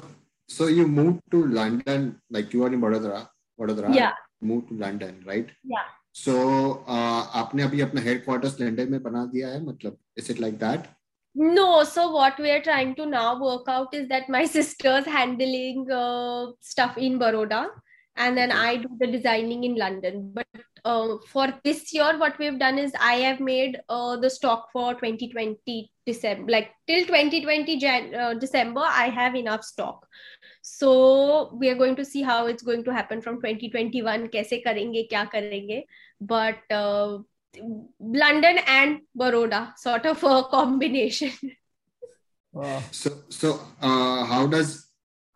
[0.53, 3.27] So you moved to London, like you are in Vadodara,
[3.59, 3.95] Vadodara.
[3.95, 4.13] Yeah.
[4.41, 5.49] Moved to London, right?
[5.65, 5.87] Yeah.
[6.13, 6.35] So
[6.87, 10.91] uh, आपने अभी अपना headquarters London में बना दिया है मतलब is it like that?
[11.35, 15.91] No, so what we are trying to now work out is that my sister's handling
[15.91, 17.69] uh, stuff in Baroda
[18.17, 20.33] and then I do the designing in London.
[20.35, 20.47] But
[20.90, 24.94] uh, for this year what we've done is i have made uh, the stock for
[24.94, 30.08] 2020 december like till 2020 Jan- uh, december i have enough stock.
[30.62, 35.00] So we are going to see how it's going to happen from 2021 kaise karenge
[35.12, 35.84] kya karenge.
[36.20, 37.20] But uh,
[38.00, 41.32] london and baroda sort of a combination.
[42.52, 42.82] Wow.
[42.92, 44.88] so so uh, how does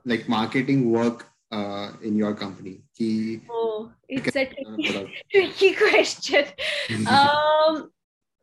[0.05, 2.81] like marketing work uh, in your company?
[2.97, 6.45] Ki, oh, it's a tricky, tricky question.
[7.07, 7.91] um,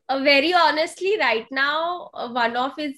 [0.09, 2.95] uh, very honestly, right now, uh, OneOff is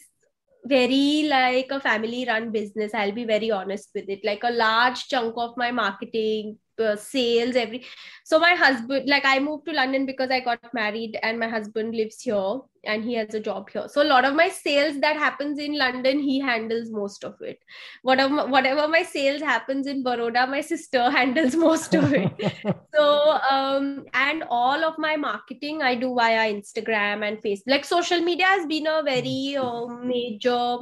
[0.64, 5.08] very like a family run business i'll be very honest with it like a large
[5.08, 7.84] chunk of my marketing uh, sales every
[8.24, 11.94] so my husband like i moved to london because i got married and my husband
[11.94, 13.88] lives here and he has a job here.
[13.88, 17.58] So a lot of my sales that happens in london he handles most of it.
[18.02, 22.30] Whatever whatever my sales happens in baroda my sister handles most of it.
[22.94, 28.20] So um and all of my marketing i do via instagram and facebook like social
[28.20, 30.78] media has been a very uh, major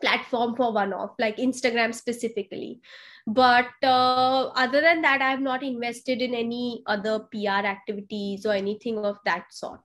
[0.00, 2.80] platform for OneOff like instagram specifically
[3.28, 8.52] but uh, other than that i have not invested in any other pr activities or
[8.52, 9.80] anything of that sort.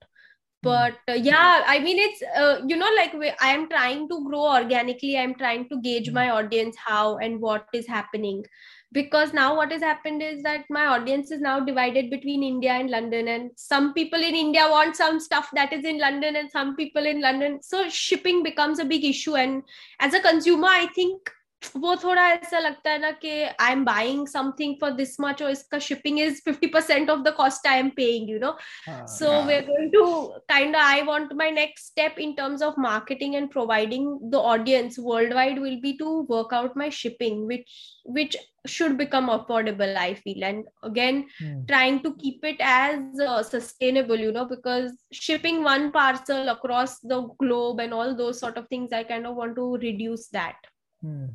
[0.62, 0.68] Hmm.
[0.68, 4.46] but uh, yeah i mean it's uh, you know like i am trying to grow
[4.50, 5.18] organically.
[5.18, 6.14] I'm trying to gauge hmm.
[6.14, 8.44] my audience how and what is happening.
[8.92, 12.90] Because now what has happened is that my audience is now divided between india and
[12.90, 16.76] london and some people in india want some stuff that is in london and some
[16.76, 17.62] people in london.
[17.62, 19.34] So shipping becomes a big issue.
[19.46, 19.64] And
[20.00, 21.34] as a consumer i think
[21.77, 25.49] वो थोड़ा ऐसा लगता है ना कि I am buying something for this much और
[25.51, 28.55] इसका shipping is 50% of the cost I am paying you know
[28.89, 30.05] so we are going to
[30.49, 35.33] kind I want my next step in terms of marketing and providing the audience world
[35.33, 37.65] wide will be to work out my shipping which
[38.11, 38.37] which
[38.71, 41.53] should become affordable i feel and again hmm.
[41.69, 47.21] trying to keep it as uh, sustainable you know because shipping one parcel across the
[47.43, 50.69] globe and all those sort of things i kind of want to reduce that
[51.01, 51.29] hmm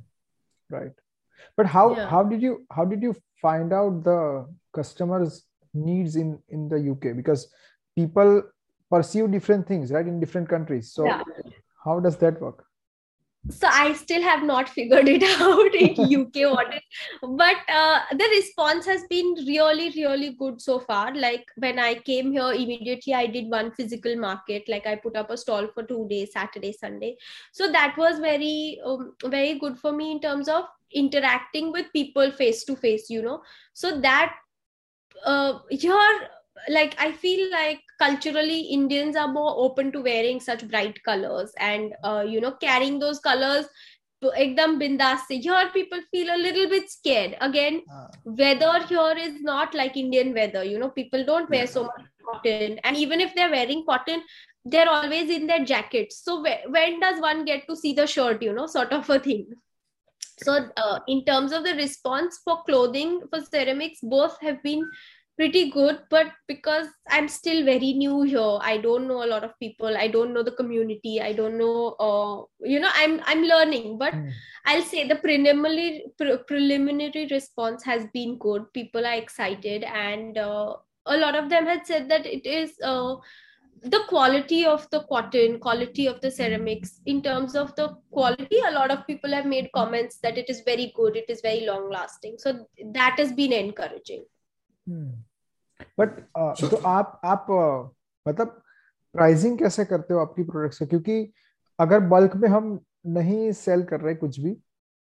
[0.70, 0.92] right
[1.58, 2.10] but how yeah.
[2.10, 7.16] how did you how did you find out the customers needs in in the uk
[7.16, 7.48] because
[7.96, 8.42] people
[8.90, 11.22] perceive different things right in different countries so yeah.
[11.84, 12.66] how does that work
[13.50, 16.82] so i still have not figured it out in uk what is
[17.22, 21.14] but uh, the response has been really really good so far.
[21.16, 24.68] Like when i came here immediately i did one physical market.
[24.68, 27.18] Like i put up a stall for two days saturday sunday.
[27.52, 32.32] So that was very um, very good for me in terms of interacting with people
[32.32, 33.42] face to face you know.
[33.74, 34.36] So that
[35.26, 36.30] uh, here
[36.68, 41.94] like i feel like culturally indians are more open to wearing such bright colors and
[42.04, 43.66] uh, you know carrying those colors
[44.24, 47.36] To ekdam bindas here people feel a little bit scared.
[47.46, 48.08] Again uh.
[48.40, 50.90] weather here is not like indian weather you know.
[50.90, 51.74] People don't wear yeah.
[51.76, 52.80] so much cotton.
[52.84, 54.26] And even if they're wearing cotton
[54.66, 56.20] they're always in their jackets.
[56.26, 59.48] So when does one get to see the shirt you know sort of a thing.
[60.44, 64.86] So uh, in terms of the response for clothing for ceramics both have been
[65.40, 69.58] pretty good but because i'm still very new here i don't know a lot of
[69.58, 73.98] people i don't know the community i don't know uh, you know i'm i'm learning
[73.98, 74.30] but mm.
[74.66, 80.74] i'll say the preliminary pre- preliminary response has been good people are excited and uh,
[81.06, 83.16] a lot of them had said that it is uh,
[83.84, 88.76] the quality of the cotton quality of the ceramics in terms of the quality a
[88.80, 91.90] lot of people have made comments that it is very good it is very long
[91.90, 92.54] lasting so
[93.00, 94.24] that has been encouraging
[94.86, 95.10] hmm.
[96.00, 98.62] But uh, so, तो आप आप uh, मतलब
[99.16, 100.86] pricing कैसे करते हो आपकी products का?
[100.86, 101.34] क्योंकि
[101.80, 104.58] अगर बल्क में हम नहीं सेल कर रहे कुछ भी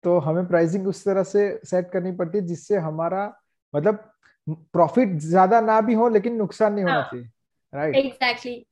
[0.05, 3.27] तो हमें प्राइसिंग उस तरह से सेट करनी पड़ती है जिससे हमारा
[3.75, 4.09] मतलब
[4.73, 7.27] प्रॉफिट ज़्यादा ना भी हो लेकिन नुकसान नहीं होना हाँ। चाहिए
[7.73, 8.67] right exactly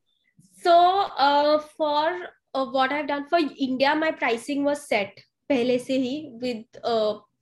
[0.65, 2.13] so for
[2.57, 6.81] what I have done for India my pricing was set पहले से ही with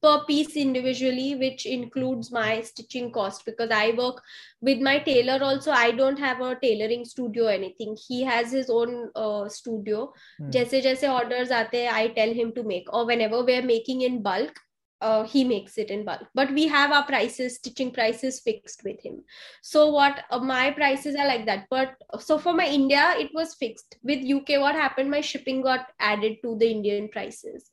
[0.03, 4.23] per piece individually which includes my stitching cost because i work
[4.61, 5.71] with my tailor also.
[5.71, 7.97] I don't have a tailoring studio or anything.
[8.07, 10.13] He has his own uh, studio.
[10.39, 10.51] Hmm.
[10.51, 12.93] jaise jaise orders aate i tell him to make.
[12.93, 14.59] Or whenever we're making in bulk
[15.01, 16.27] uh, he makes it in bulk.
[16.35, 19.23] But we have our prices stitching prices fixed with him.
[19.63, 21.67] So what uh, my prices are like that.
[21.71, 23.97] But so for my india it was fixed.
[24.03, 27.71] With uk what happened my shipping got added to the indian prices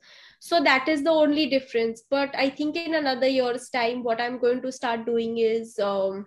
[0.48, 4.38] so that is the only difference but i think in another year's time what i'm
[4.46, 6.26] going to start doing is um,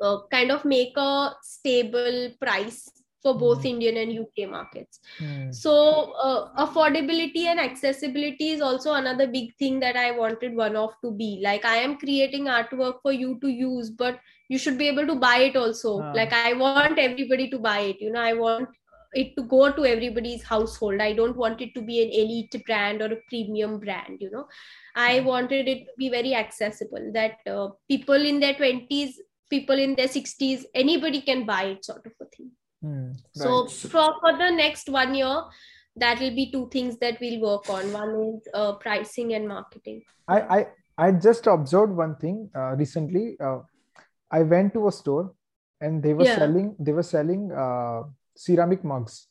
[0.00, 2.90] uh, kind of make a stable price
[3.24, 3.70] for both mm.
[3.70, 5.00] Indian and UK markets.
[5.18, 5.54] Mm.
[5.54, 11.10] So, uh, affordability and accessibility is also another big thing that I wanted OneOff to
[11.10, 11.40] be.
[11.42, 15.14] Like, I am creating artwork for you to use, but you should be able to
[15.14, 16.00] buy it also.
[16.00, 16.12] Uh.
[16.14, 18.00] Like, I want everybody to buy it.
[18.00, 18.68] You know, I want
[19.14, 21.00] it to go to everybody's household.
[21.00, 24.46] I don't want it to be an elite brand or a premium brand you know.
[24.94, 29.12] I wanted it to be very accessible that uh, people in their 20s
[29.50, 32.50] people in their 60s anybody can buy it sort of a thing.
[32.84, 33.18] Mm, right.
[33.34, 35.42] so for, for the next one year
[35.96, 37.92] that will be two things that we'll work on.
[37.92, 40.02] One is uh, pricing and marketing.
[40.28, 43.36] I i i just observed one thing uh, recently.
[43.40, 43.60] Uh,
[44.30, 45.32] i went to a store
[45.80, 46.36] and they were yeah.
[46.36, 48.02] selling they were selling uh,
[48.36, 49.28] ceramic mugs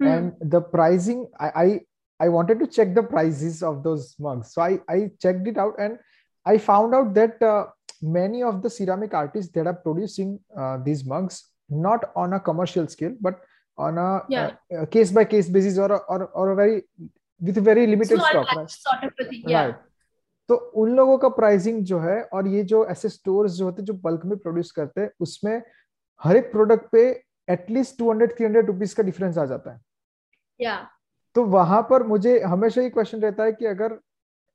[0.00, 0.06] hmm.
[0.06, 1.80] and the pricing I, I
[2.20, 5.74] i wanted to check the prices of those mugs so i i checked it out
[5.78, 5.98] and
[6.44, 7.66] i found out that uh,
[8.02, 12.86] many of the ceramic artists that are producing uh, these mugs not on a commercial
[12.86, 13.40] scale but
[13.76, 14.50] on a, yeah.
[14.72, 16.82] a, a case by case basis or a, or, or a very
[17.40, 18.70] with a very limited Small stock right?
[18.70, 19.66] sort of thing, yeah.
[19.66, 19.74] right
[20.48, 23.86] तो उन लोगों का pricing जो है और ये जो ऐसे स्टोर्स जो होते हैं
[23.86, 25.62] जो बल्क में प्रोड्यूस करते हैं उसमें
[26.24, 27.02] हर एक प्रोडक्ट पे
[27.48, 29.80] at least two hundred three hundred rupees का डिफरेंस आ जाता है
[30.60, 30.78] yeah.
[31.36, 33.98] तो वहाँ पर मुझे हमेशा ये क्वेश्चन रहता है कि अगर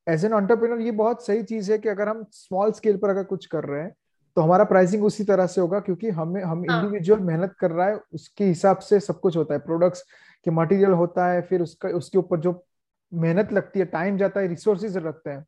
[0.08, 3.24] एज एन ऑन्टरप्रिनर ये बहुत सही चीज़ है कि अगर हम स्मॉल स्केल पर अगर
[3.24, 3.94] कुछ कर रहे हैं
[4.38, 7.28] तो हमारा प्राइसिंग उसी तरह से होगा क्योंकि हमें हम इंडिविजुअल हाँ.
[7.28, 10.04] मेहनत कर रहा है उसके हिसाब से सब कुछ होता है प्रोडक्ट्स
[10.46, 12.64] के मटेरियल होता है फिर उसका उसके ऊपर जो
[13.12, 15.46] मेहनत लगती है टाइम जाता है रिसोर्सेज लगते हैं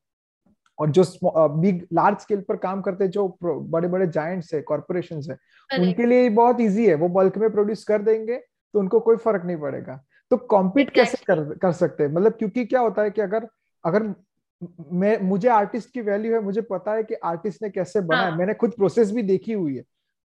[0.79, 1.03] और जो
[1.49, 5.37] बिग लार्ज स्केल पर काम करते जो बड़े बड़े जाइंट्स है कॉर्पोरेशन है
[5.79, 8.37] उनके लिए बहुत ईजी है। वो बल्क में प्रोड्यूस कर देंगे
[8.73, 9.99] तो उनको कोई फ़र्क नहीं पड़ेगा।
[10.31, 12.11] तो कॉम्पीट कैसे कर कर सकते हैं?
[12.11, 13.47] मतलब क्योंकि क्या होता है कि अगर
[13.83, 14.13] अगर
[14.91, 18.37] मैं मुझे आर्टिस्ट की वैल्यू है मुझे पता है कि आर्टिस्ट ने कैसे बनाया हाँ.
[18.37, 19.83] मैंने खुद प्रोसेस भी देखी हुई है।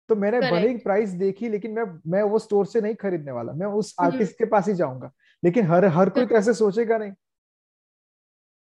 [0.08, 0.40] तो मैंने.
[0.40, 3.94] भले ही प्राइस देखी लेकिन मैं मैं वो स्टोर से नहीं खरीदने वाला। मैं उस
[4.00, 5.10] हम्म। आर्टिस्ट के पास ही जाऊँगा।
[5.42, 7.12] लेकिन हर हर कोई ऐसे सोचेगा नहीं?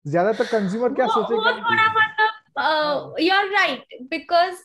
[0.08, 4.64] ज़्यादातर कंज्यूमर क्या सोचेगा थोड़ा मतलब यू आर राइट बिकॉज़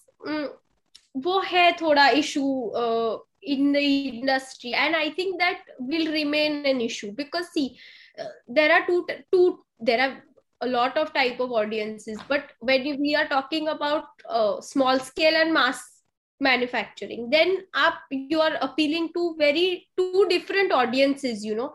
[1.27, 2.45] वो है थोड़ा issue
[3.43, 7.79] in the industry and i think that will remain an issue because see
[8.19, 10.23] uh, there are two two there are
[10.61, 15.37] a lot of type of audiences but when we are talking about uh, small scale
[15.37, 16.03] and mass
[16.41, 21.73] manufacturing then up you are appealing to very two different audiences you know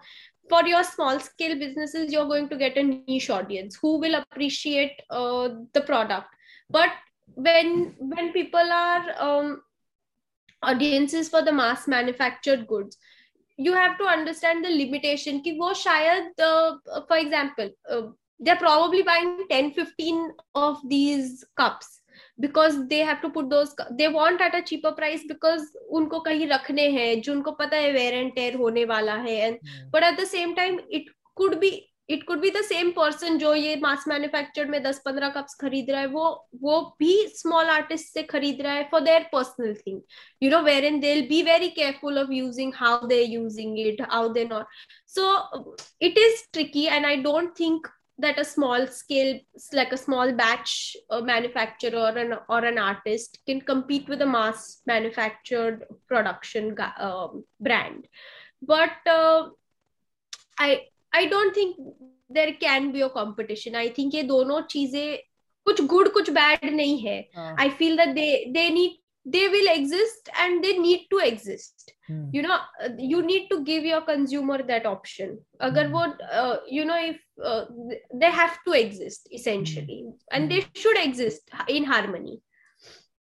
[0.49, 5.01] for your small scale businesses you're going to get a niche audience who will appreciate
[5.09, 6.27] uh, the product.
[6.69, 6.89] But
[7.35, 9.61] when when people are um,
[10.61, 12.97] audiences for the mass manufactured goods
[13.57, 15.41] you have to understand the limitation.
[15.41, 18.03] ki wo shayad uh, for example uh,
[18.39, 22.02] they're probably buying 10 15 of these cups
[22.39, 26.47] because they have to put those they want at a cheaper price because उनको कहीं
[26.47, 29.57] रखने हैं जो उनको पता है where and tear होने वाला है and
[29.91, 31.71] but at the same time it could be
[32.09, 35.89] it could be the same person जो ये मास मैन्युफैक्चर में दस पंद्रह कप्स खरीद
[35.91, 36.25] रहा है वो
[36.61, 40.01] वो भी स्मॉल आर्टिस्ट से खरीद रहा है for their personal thing
[40.41, 44.29] you know where and they be very careful of using how they using it how
[44.33, 44.65] they not
[45.15, 45.31] so
[46.01, 47.87] it is tricky and I don't think
[48.18, 49.38] that a small scale
[49.72, 54.26] like a small batch uh, manufacturer or an or an artist can compete with a
[54.26, 58.08] mass manufactured production um, brand
[58.60, 59.48] but uh,
[60.58, 60.80] i
[61.12, 61.76] i don't think
[62.28, 65.18] there can be a competition i think ये दोनों चीजें
[65.64, 69.68] कुछ good कुछ bad नहीं है हाँ, i feel that they they need they will
[69.70, 74.00] exist and they need to exist hmm, you know uh, you need to give your
[74.06, 75.34] consumer that option
[75.68, 75.96] agar Hmm.
[75.96, 76.04] wo
[76.42, 77.18] uh, you know if
[77.50, 79.98] uh, th- they have to exist essentially
[80.32, 82.36] and they should exist in harmony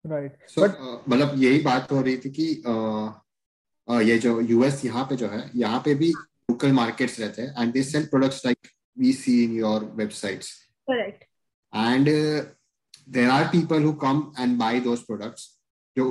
[0.04, 3.08] right So, But- uh, मतलब यही बात हो रही थी कि uh,
[3.88, 6.12] uh, ये जो US यहाँ पे जो है यहाँ पे भी
[6.50, 8.68] लोकल मार्केट्स रहते हैं and they sell products like
[8.98, 10.54] we C in your websites
[10.90, 11.24] correct
[11.72, 12.40] and uh,
[13.14, 15.52] there are people who come and buy those products
[15.97, 16.05] जो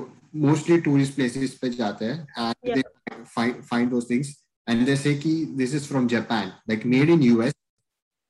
[0.44, 2.74] mostly tourist places पे जाते हैं and Yeah.
[2.80, 4.28] they find find those things
[4.66, 7.54] and they say कि this is from Japan like made in US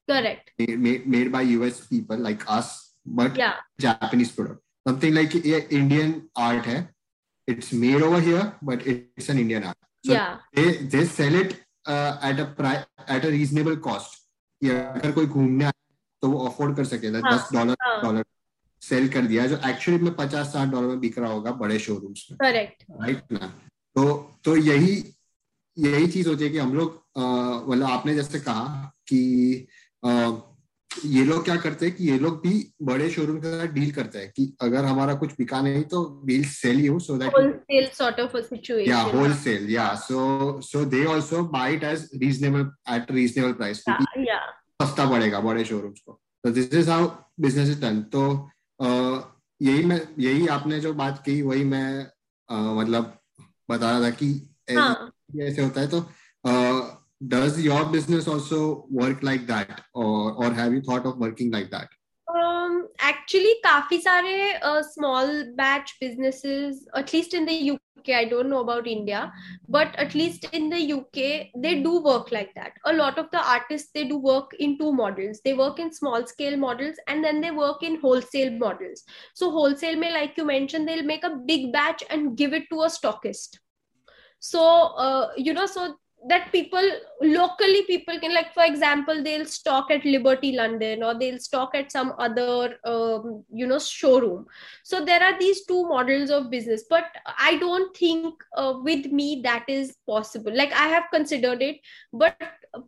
[0.08, 0.52] correct
[0.86, 2.70] made, made by US people like us
[3.20, 6.14] but yeah Japanese product something like ये Indian
[6.46, 6.78] art है
[7.48, 11.54] it's made over here but it's an Indian art so yeah they they sell it
[11.86, 12.86] uh, at a price
[13.16, 14.18] at a reasonable cost
[14.62, 15.72] ये अगर कोई घूमने आए
[16.22, 18.24] तो वो afford कर सके हाँ, दस डॉलर हाँ। डॉलर
[18.82, 22.26] सेल कर दिया जो एक्चुअली में पचास साठ डॉलर में बिक रहा होगा बड़े शोरूम्स
[22.30, 22.84] में। Correct.
[23.00, 23.46] राइट ना?
[23.96, 24.04] तो
[24.44, 24.92] तो यही
[25.76, 27.02] यही चीज़ होती है कि हम लोग
[27.70, 29.66] मतलब आपने जैसे कहा कि
[30.04, 30.10] अ,
[31.04, 32.52] ये लोग क्या करते हैं कि ये लोग भी
[32.82, 36.44] बड़े शोरूम के साथ डील करते हैं कि अगर हमारा कुछ बिका नहीं तो we'll
[36.44, 37.32] sell you so that
[37.98, 38.88] sort of a situation.
[38.90, 39.94] Yeah wholesale yeah.
[40.06, 40.24] So
[40.70, 42.66] so they also buy it as reasonable
[42.96, 43.82] at reasonable price.
[44.26, 44.48] Yeah,
[44.82, 47.08] सस्ता पड़ेगा बड़े शोरूम्स को। तो this is how
[47.40, 48.48] business is done तो अ,
[49.60, 52.06] यही मैं यही आपने जो बात की वही मैं
[52.50, 53.18] आ, मतलब
[53.70, 55.10] बता रहा था कि ऐसे- हाँ।
[55.40, 56.00] ऐसे होता है तो
[57.22, 61.88] does your business also work like that और have you thought of working like that
[62.99, 68.59] actually काफी सारे uh, small batch businesses at least in the UK I don't know
[68.59, 69.31] about India
[69.67, 73.41] but at least in the UK they do work like that a lot of the
[73.55, 77.41] artists they do work in two models they work in small scale models and then
[77.41, 81.71] they work in wholesale models so wholesale may like you mentioned they'll make a big
[81.73, 83.59] batch and give it to a stockist
[84.39, 84.61] so
[85.05, 85.95] uh, you know so
[86.27, 86.91] that people
[87.22, 91.92] locally people can like for example they'll stock at liberty london or they'll stock at
[91.92, 94.46] some other um, you know showroom.
[94.84, 97.04] So there are these two models of business but
[97.38, 100.56] i don't think uh, with me that is possible.
[100.56, 101.80] Like i have considered it
[102.12, 102.36] but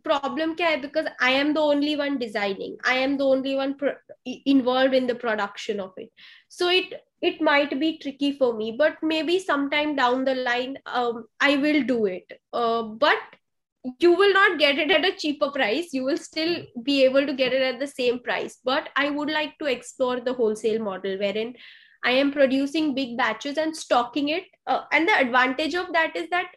[0.03, 0.77] problem hai?
[0.77, 2.77] Because i am the only one designing.
[2.85, 6.11] I am the only one pro- involved in the production of it.
[6.47, 11.25] So it it might be tricky for me but maybe sometime down the line um,
[11.39, 12.41] i will do it.
[12.51, 13.19] Uh, but
[13.99, 17.33] you will not get it at a cheaper price you will still be able to
[17.33, 21.17] get it at the same price but i would like to explore the wholesale model
[21.17, 21.53] wherein
[22.03, 26.29] i am producing big batches and stocking it uh, and the advantage of that is
[26.29, 26.47] that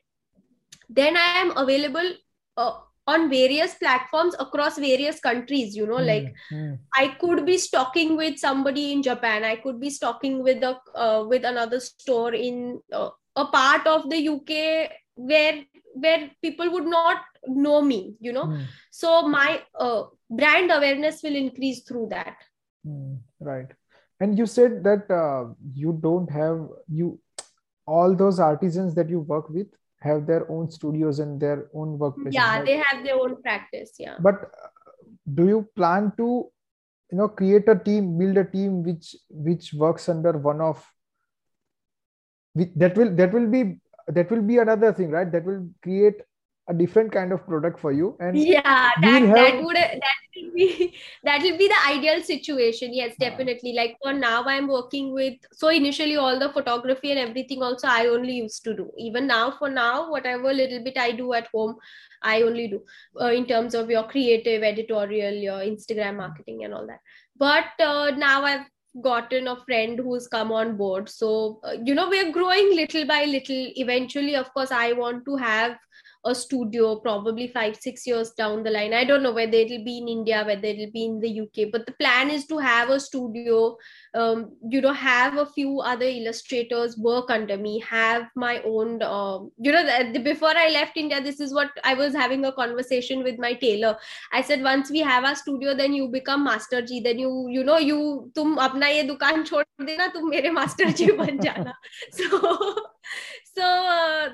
[0.89, 2.13] then i am available
[2.57, 2.75] uh,
[3.09, 6.75] on various platforms across various countries you know like Hmm, hmm.
[6.95, 9.45] I could be stocking with somebody in Japan.
[9.45, 14.09] I could be stocking with a uh, with another store in uh, a part of
[14.11, 15.63] the UK where
[16.05, 17.23] where people would not
[17.67, 18.65] know me you know Hmm.
[18.91, 19.49] so my
[19.87, 20.03] uh,
[20.43, 22.37] brand awareness will increase through that
[22.87, 23.71] Hmm, right.
[24.21, 26.61] And you said that uh, you don't have
[26.99, 27.09] you
[27.95, 29.67] all those artisans that you work with
[30.01, 32.67] have their own studios and their own workplaces, yeah right?
[32.69, 34.69] they have their own practice yeah But uh,
[35.39, 36.29] do you plan to,
[37.11, 39.17] you know, create a team, build a team which
[39.49, 40.85] which works under OneOff
[42.85, 43.63] that will that will be
[44.09, 45.31] that will be another thing, right?
[45.31, 46.23] That will create
[46.69, 50.53] a different kind of product for you and yeah that will that would that will
[50.53, 52.93] be that will be the ideal situation.
[52.93, 53.73] Yes definitely.
[53.73, 58.07] Like for now i'm working with so initially all the photography and everything also i
[58.07, 58.91] only used to do.
[58.99, 61.77] Even now for now whatever little bit i do at home
[62.23, 62.83] i only do
[63.21, 67.01] uh, in terms of your creative editorial your instagram marketing and all that.
[67.37, 68.67] But uh, now i've
[69.03, 71.09] gotten a friend who's come on board.
[71.09, 73.73] So uh, you know we're growing little by little.
[73.77, 75.77] Eventually of course i want to have
[76.27, 78.93] a studio probably five six years down the line.
[78.93, 81.87] I don't know whether it'll be in india whether it'll be in the uk but
[81.87, 83.77] the plan is to have a studio
[84.15, 89.51] um, you know have a few other illustrators work under me have my own um,
[89.59, 92.53] you know the, the- before i left india this is what i was having a
[92.53, 93.97] conversation with my tailor.
[94.33, 97.65] I said once we have our studio then you become master ji then you you
[97.65, 101.75] know you tum apna ye dukaan chhod dena tum mere master ji ban jana.
[102.13, 102.77] So
[103.57, 104.29] so uh,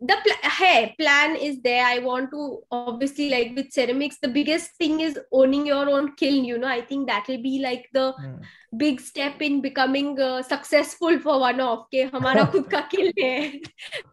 [0.00, 1.84] the pl- hey, plan is there.
[1.84, 6.44] I want to obviously like with ceramics the biggest thing is owning your own kiln
[6.44, 6.68] you know.
[6.68, 8.40] I think that will be like the mm.
[8.76, 13.60] big step in becoming uh, successful for OneOff ke hamara khud ka kiln hai.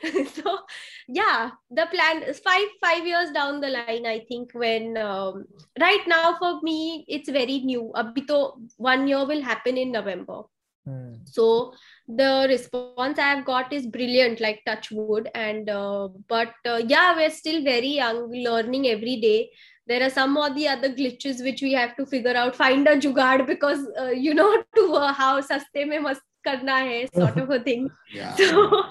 [0.36, 0.60] So
[1.08, 5.46] yeah the plan is 5 5 years down the line i think when um,
[5.80, 7.92] right now for me it's very new.
[7.96, 10.42] Abhi to one year will happen in november.
[10.88, 11.28] Mm.
[11.28, 11.74] so
[12.10, 15.30] the response i have got is brilliant like touch wood.
[15.36, 19.52] And uh, but uh, yeah we're still very young learning every day.
[19.86, 22.96] There are some or the other glitches which we have to figure out find a
[22.96, 27.50] jugaad because uh, you know to uh, how saste mein mast karna hai sort of
[27.52, 27.90] a thing.
[28.12, 28.36] Yeah.
[28.36, 28.84] so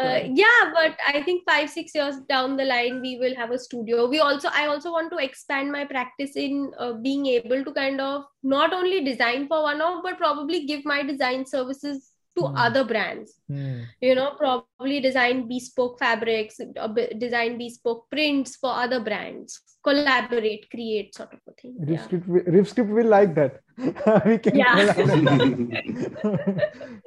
[0.00, 3.58] uh, yeah but i think five six years down the line we will have a
[3.58, 4.08] studio.
[4.08, 8.00] We also i also want to expand my practice in uh, being able to kind
[8.00, 12.56] of not only design for OneOff but probably give my design services to Hmm.
[12.56, 13.82] other brands Hmm.
[14.00, 21.14] you know probably design bespoke fabrics uh, design bespoke prints for other brands collaborate create
[21.14, 21.86] sort of a thing yeah.
[21.96, 23.60] RiffScript, will- RiffScript will like that.
[24.26, 24.92] we can Yeah.
[24.92, 26.12] collaborate.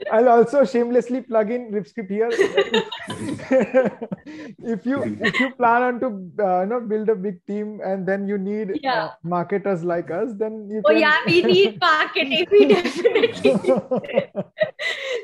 [0.12, 2.30] I'll also shamelessly plug in RiffScript here.
[4.74, 6.08] if you if you plan on to
[6.44, 9.06] uh, you know build a big team and then you need Yeah.
[9.06, 11.00] uh, marketers like us, then you oh can.
[11.00, 13.52] yeah we need marketing we definitely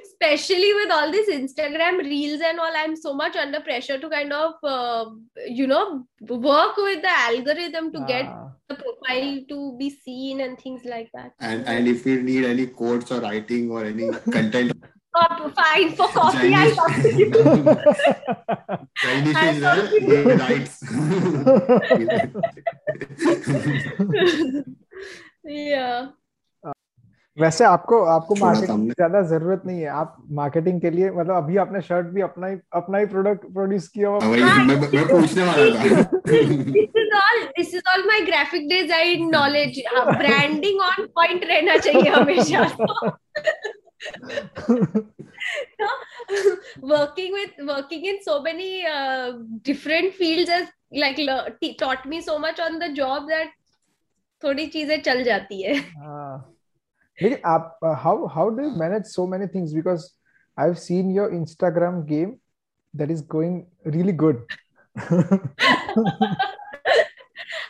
[0.06, 4.32] especially with all these instagram reels and all i'm so much under pressure to kind
[4.32, 5.06] of uh,
[5.48, 8.26] you know work with the algorithm to get
[8.70, 11.32] the profile to be seen and things like that.
[11.40, 14.74] And and if you need any quotes or writing or any content,
[15.16, 17.32] oh, fine for coffee i'll Chinese, talk to you
[18.96, 20.24] Chinese is talk to there.
[20.24, 20.84] He writes.
[25.44, 26.08] yeah
[27.38, 31.58] वैसे आपको आपको marketing की ज़्यादा ज़रूरत नहीं है। आप marketing के लिए मतलब अभी
[31.58, 35.38] आपने शर्ट भी अपना ही अपना ही प्रोडक्ट प्रोड्यूस किया हुआ। मैं this
[36.98, 42.62] is all this is all my graphic design knowledge branding on point रहना चाहिए हमेशा।
[46.86, 48.72] Working with working in so many
[49.66, 53.52] different fields like taught me so much on the job that
[54.44, 56.54] थोड़ी चीज़ें चल जाती है। हाँ।
[57.22, 59.74] Uh, uh, how how do you manage so many things?
[59.74, 60.14] Because
[60.58, 62.40] I've seen your Instagram game
[62.94, 64.44] that is going really good.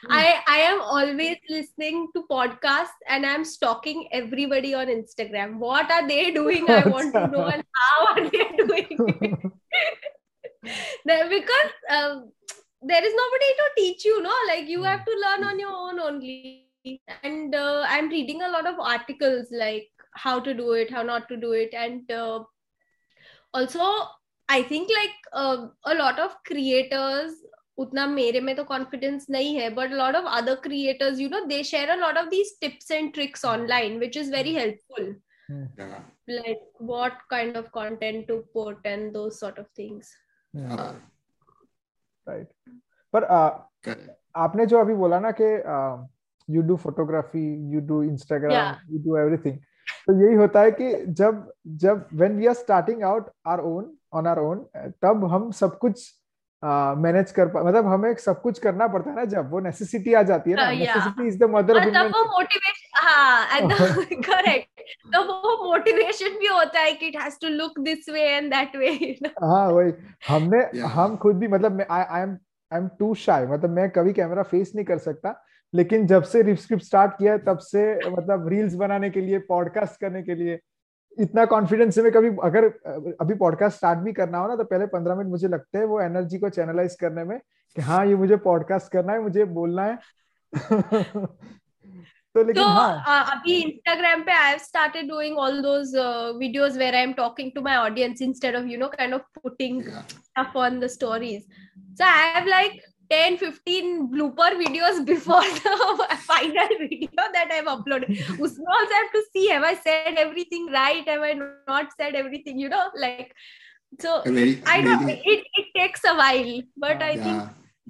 [0.10, 5.58] I I am always listening to podcasts and I'm stalking everybody on Instagram.
[5.58, 6.70] What are they doing?
[6.70, 8.97] I want to know and how are they doing?
[11.06, 12.32] because um,
[12.82, 14.34] there is nobody to teach you, no.
[14.47, 16.70] Like you have to learn on your own only
[17.22, 21.28] And uh, I'm reading a lot of articles like how to do it, how not
[21.30, 22.44] to do it, and uh,
[23.55, 23.88] also
[24.49, 27.42] I think like uh, a lot of creators
[27.78, 31.62] उतना मेरे में तो confidence नहीं है but lot of other creators you know they
[31.70, 35.14] share a lot of these tips and tricks online which is very helpful
[35.49, 35.90] Yeah.
[36.28, 40.09] like what kind of content to put and those sort of things
[40.70, 40.86] हाँ,
[42.26, 42.49] right
[43.14, 43.51] पर uh,
[43.88, 44.09] correct.
[44.47, 45.51] आपने जो अभी बोला ना कि
[46.56, 49.58] you do photography you do Instagram you do everything
[50.08, 54.28] तो यही होता है कि जब जब when we are starting out our own on
[54.28, 54.66] our own
[55.02, 56.14] तब हम सब कुछ
[56.64, 60.14] मैनेज uh, कर पा मतलब हमें सब कुछ करना पड़ता है ना जब वो नेसेसिटी
[60.14, 63.60] आ जाती है ना। Necessity is the mother of invention वो मोटिवेशन हाँ
[64.14, 64.82] करेक्ट
[65.14, 68.76] तो वो मोटिवेशन भी होता है कि it has to look this way and that
[68.76, 68.89] way
[69.28, 69.91] हाँ वही।
[70.28, 70.91] हमने yeah.
[70.91, 72.38] हम खुद भी मतलब I I am
[72.72, 75.43] I am too shy मतलब मैं कभी कैमरा फेस नहीं कर सकता।
[75.74, 80.24] लेकिन जब से रिपस्क्रिप्ट स्टार्ट किया तब से मतलब रील्स बनाने के लिए पॉडकास्ट करने
[80.24, 80.59] के लिए
[81.19, 82.65] इतना कॉन्फिडेंस है मैं कभी अगर
[83.22, 86.01] अभी पॉडकास्ट स्टार्ट भी करना हो ना तो पहले पंद्रह मिनट मुझे लगते हैं वो
[86.01, 87.39] एनर्जी को चैनलाइज करने में
[87.76, 89.99] कि हाँ ये मुझे पॉडकास्ट करना है मुझे बोलना है।
[92.36, 95.91] तो लेकिन तो, हाँ। अभी इंस्टाग्राम पे I have started doing all those
[96.38, 99.84] videos where I am talking to my audience instead of you know kind of putting
[99.84, 101.43] stuff on the stories
[101.78, 102.82] so I have like
[103.12, 108.20] 10 15 blooper videos before the final video that I've uploaded.
[108.43, 111.07] Usme also have to see have I said everything right?
[111.07, 112.59] Have I not said everything?
[112.59, 113.34] You know, like
[113.99, 117.24] so very, I know very, it, it takes a while, but I yeah.
[117.24, 117.49] think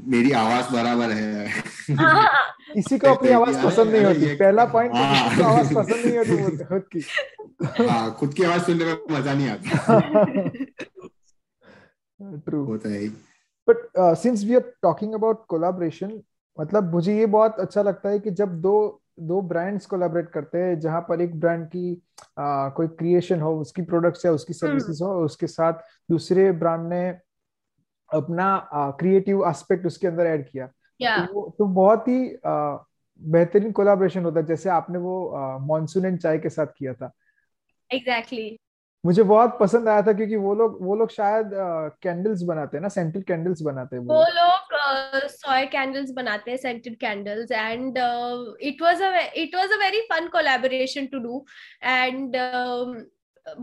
[0.09, 1.61] मेरी आवाज़ बराबर है
[2.73, 7.01] किसी को अपनी आवाज़ पसंद नहीं होती पहला पॉइंट आवाज़ पसंद नहीं होती खुद की
[7.89, 9.65] हाँ खुद की आवाज़ सुनने में मज़ा नहीं आता
[12.47, 13.07] ट्रू होता है
[13.67, 16.21] but since we are talking about collaboration
[16.57, 18.75] मतलब मुझे ये बहुत अच्छा लगता है कि जब दो
[19.19, 22.01] दो ब्रांड्स कोलाबरेट करते हैं जहाँ पर एक ब्रांड की
[22.39, 26.87] आ, कोई क्रिएशन हो उसकी प्रोडक्ट्स या उसकी सर्विसेज़ हम्म। हो उसके साथ दूसरे ब्रांड
[26.89, 27.07] ने
[28.09, 28.47] अपना
[28.99, 31.27] क्रिएटिव एस्पेक्ट उसके अंदर ऐड किया yeah.
[31.27, 32.19] तो, तो बहुत ही
[33.21, 35.15] बेहतरीन कोलाब्रेशन होता है जैसे आपने वो
[35.61, 37.11] मॉनसून एंड चाय के साथ किया था
[37.89, 38.70] एग्जैक्टली exactly.
[39.05, 41.51] मुझे बहुत पसंद आया था क्योंकि वो लोग वो लोग शायद
[42.03, 46.97] कैंडल्स बनाते हैं ना सेंटेड कैंडल्स बनाते हैं वो लोग। सॉय कैंडल्स बनाते हैं scented
[46.99, 47.97] candles and
[48.61, 49.11] it was a
[49.43, 51.45] it was a very fun collaboration to do
[51.83, 52.35] and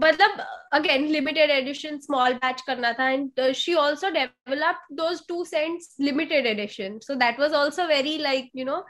[0.04, 0.40] मतलब
[0.72, 6.46] again limited edition small batch करना था and she also developed those two scents limited
[6.46, 8.84] edition so that was also very like you know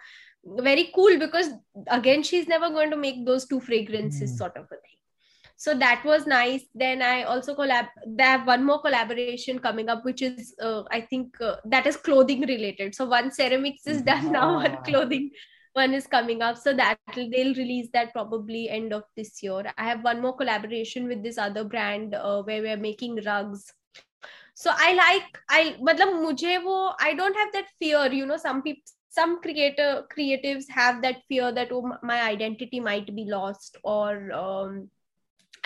[0.67, 1.49] very cool because
[1.95, 4.39] again she's never going to make those two fragrances mm.
[4.39, 4.98] sort of a thing.
[5.61, 6.65] So that was nice.
[6.73, 11.01] Then i also collab they have one more collaboration coming up which is uh, i
[11.01, 12.95] think uh, that is clothing related.
[12.95, 15.31] So one ceramics is done now one clothing
[15.73, 16.59] one is coming up.
[16.59, 19.73] So that they'll release that probably end of this year.
[19.77, 23.73] I have one more collaboration with this other brand uh, where we're making rugs.
[24.55, 26.77] So i like i matlab mujhe wo
[27.09, 31.51] i don't have that fear you know some people some creator creatives have that fear
[31.59, 34.89] that oh, my identity might be lost or um,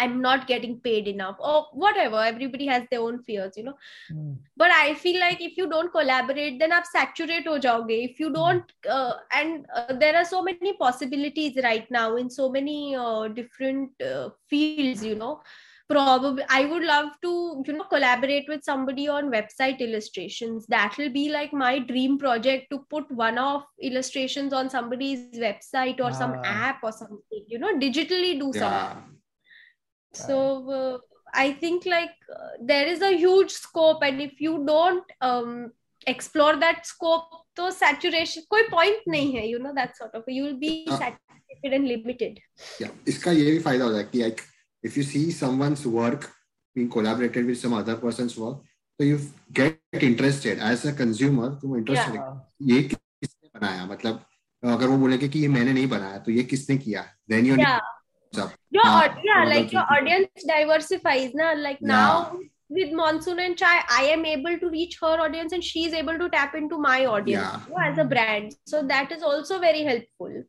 [0.03, 2.23] i'm not getting paid enough or whatever.
[2.23, 3.75] Everybody has their own fears you know.
[4.13, 4.37] Mm.
[4.57, 8.31] but i feel like if you don't collaborate then आप saturate ho jaoge if you
[8.39, 13.29] don't uh, and uh, there are so many possibilities right now in so many uh,
[13.29, 15.35] different uh, fields you know.
[15.91, 17.31] Probably i would love to
[17.67, 20.67] you know collaborate with somebody on website illustrations.
[20.75, 26.11] That will be like my dream project to put OneOff illustrations on somebody's website or
[26.13, 26.19] ah.
[26.21, 28.63] some app or something you know digitally do yeah.
[28.63, 29.12] something
[30.15, 30.37] so
[30.79, 30.99] uh,
[31.35, 35.71] i think like uh, there is a huge scope and if you don't um,
[36.07, 40.45] explore that scope तो saturation कोई point नहीं है you know that sort of you
[40.45, 42.39] will be saturated and limited
[42.83, 44.41] या इसका ये भी फ़ायदा होता है कि like
[44.85, 46.25] if you see someone's work
[46.77, 48.63] being collaborated with some other person's work
[48.99, 49.19] तो you
[49.61, 53.87] get interested as a consumer तुम इंटरेस्टेड ये किसने बनाया?
[53.87, 54.25] मतलब
[54.65, 57.03] अगर वो बोलेंगे कि ये मैंने नहीं बनाया तो ये किसने किया?
[57.29, 57.57] Then you
[58.39, 61.89] your uh, yeah like your audience diversifies na like yeah.
[61.89, 62.39] now
[62.71, 66.19] with monsoon and chai i am able to reach her audience and she is able
[66.19, 67.61] to tap into my audience yeah.
[67.69, 70.43] you know, as a brand so that is also very helpful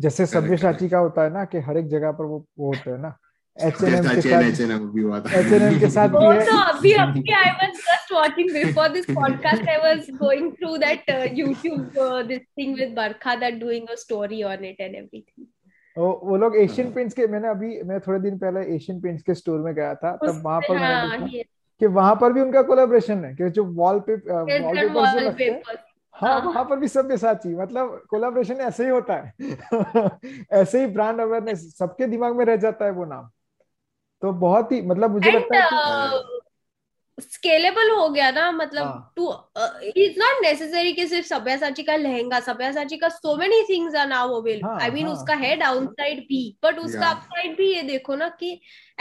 [0.00, 2.90] जैसे सभ्य साची का होता है ना कि हर एक जगह पर वो वो होता
[2.90, 3.16] है ना
[3.58, 7.32] एच एन एम के साथ एच एन एम के साथ भी है तो अभी अभी
[7.40, 12.74] I was just watching before this podcast I was going through that YouTube this thing
[12.78, 15.46] with Barkha that doing a story on it and everything
[16.00, 19.34] वो वो लोग एशियन पेंट्स के मैंने अभी मैं थोड़े दिन पहले एशियन पेंट्स के
[19.34, 21.42] स्टोर में गया था तब वहाँ पर मैंने हाँ, देखा
[21.80, 25.62] कि वहाँ पर भी उनका कोलैबोरेशन है कि जो वॉल पे वॉलपेपर से लगते हैं।
[26.14, 29.34] हाँ, हाँ। वहाँ पर भी सब साची मतलब कोलैबोरेशन ऐसे ही होता है।
[30.52, 33.28] ऐसे ही ब्रांड अवेयरनेस सबके दिमाग में रह जाता है वो नाम।
[34.22, 36.40] तो बहुत ही मतलब मुझे लगता है कि
[37.20, 39.26] स्केलेबल हो गया ना मतलब टू
[39.96, 44.40] इज़ नॉट नेसेसरी कि सिर्फ़ सब्यासाची का लहंगा सब्यासाची का so many things are now
[44.40, 48.28] available I mean उसका है। डाउन साइड भी बट उसका अपसाइड भी ये देखो ना
[48.40, 48.52] कि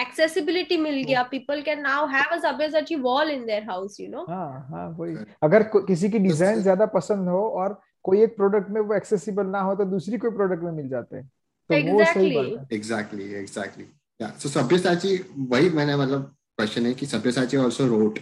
[0.01, 4.25] एक्सेसिबिलिटी मिल गया people can now have a Sabyasachi wall in their house you know
[4.29, 8.81] हाँ हाँ वही। अगर किसी की डिज़ाइन ज़्यादा पसंद हो और कोई एक प्रोडक्ट में
[8.81, 11.29] वो एक्सेसिबल ना हो तो दूसरी कोई प्रोडक्ट में मिल जाते हैं।
[11.69, 11.93] तो exactly.
[11.93, 13.85] वो सही बात है। एग्जैक्टली एग्जैक्टली
[14.19, 15.15] या सो सब्यासाची
[15.49, 18.19] वही मैंने मतलब क्वेश्चन है कि Sabyasachi also wrote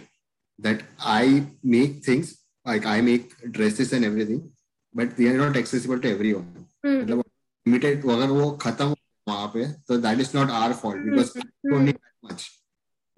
[0.58, 2.30] that I make things
[2.66, 4.40] like I make dresses and everything
[4.94, 7.18] but they are not accessible to everyone मतलब
[7.66, 8.94] लिमिटेड अगर वो खत्म
[9.26, 12.46] वहाँ पे तो that is not our fault because don't much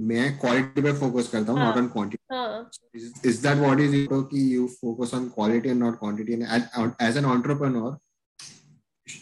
[0.01, 4.45] मैं क्वालिटी पे फोकस करता हूँ not on quantity is that what is you कि
[4.55, 6.43] you focus on quality and not quantity and
[7.03, 7.99] as an entrepreneur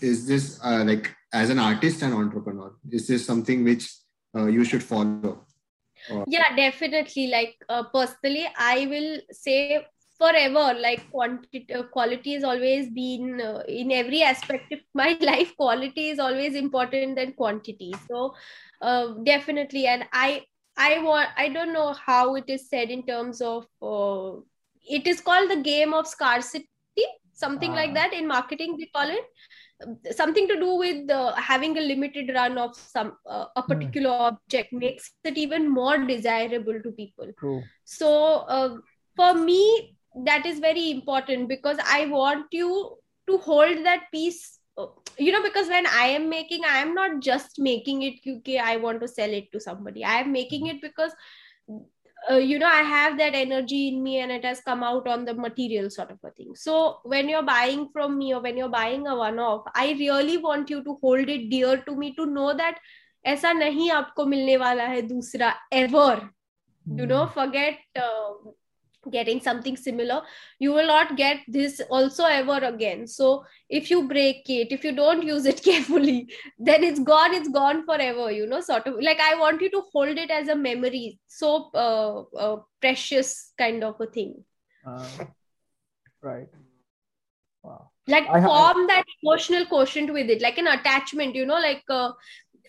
[0.05, 3.88] is this like as an artist and entrepreneur is this something which
[4.34, 5.36] you should follow
[6.26, 7.28] Yeah definitely.
[7.28, 9.86] Like uh, personally i will say
[10.18, 15.54] forever like quantity uh, quality has always been uh, in every aspect of my life
[15.56, 17.92] quality is always important than quantity.
[18.09, 18.34] So
[18.82, 19.86] uh, definitely.
[19.86, 20.42] And i
[20.76, 24.38] i want i don't know how it is said in terms of uh,
[24.98, 26.68] it is called the game of scarcity
[27.32, 27.94] something like Ah.
[27.94, 29.24] that in marketing they call it
[30.11, 33.68] something to do with uh, having a limited run of some uh, a Hmm.
[33.72, 37.62] particular object makes it even more desirable to people True.
[37.85, 38.09] so
[38.57, 38.76] uh,
[39.16, 42.97] for me that is very important because i want you
[43.29, 44.87] to hold that piece uh,
[45.18, 48.76] you know because when i am making i am not just making it okay i
[48.76, 51.12] want to sell it to somebody i am making it because
[52.32, 55.26] uh, you know i have that energy in me and it has come out on
[55.26, 58.70] the material sort of a thing so when you're buying from me or when you're
[58.70, 62.26] buying a one off i really want you to hold it dear to me to
[62.26, 62.78] know that
[63.26, 66.30] ऐसा नहीं आपको मिलने वाला है दूसरा ever
[66.99, 68.32] you know forget uh,
[69.11, 70.22] getting something similar
[70.59, 74.94] you will not get this also ever again so if you break it if you
[74.94, 76.28] don't use it carefully
[76.59, 79.82] then it's gone it's gone forever you know sort of like i want you to
[79.92, 84.34] hold it as a memory so uh, uh, precious kind of a thing
[84.86, 85.09] Uh,
[86.22, 86.49] right.
[87.62, 87.90] Wow.
[88.07, 92.12] like I form that emotional quotient with it like an attachment you know like uh,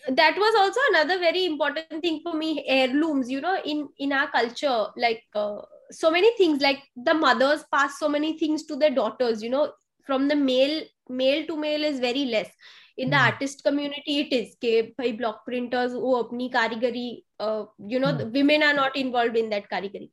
[0.08, 4.30] that was also another very important thing for me heirlooms you know in in our
[4.30, 5.60] culture like uh,
[5.90, 9.72] so many things like the mothers pass so many things to their daughters you know
[10.06, 12.50] from the male male to male is very less
[12.96, 13.24] in the Hmm.
[13.28, 17.06] artist community it is ke bhai block printers wo apni karigari
[17.46, 17.64] uh,
[17.94, 18.18] you know Hmm.
[18.20, 20.10] the women are not involved in that karigari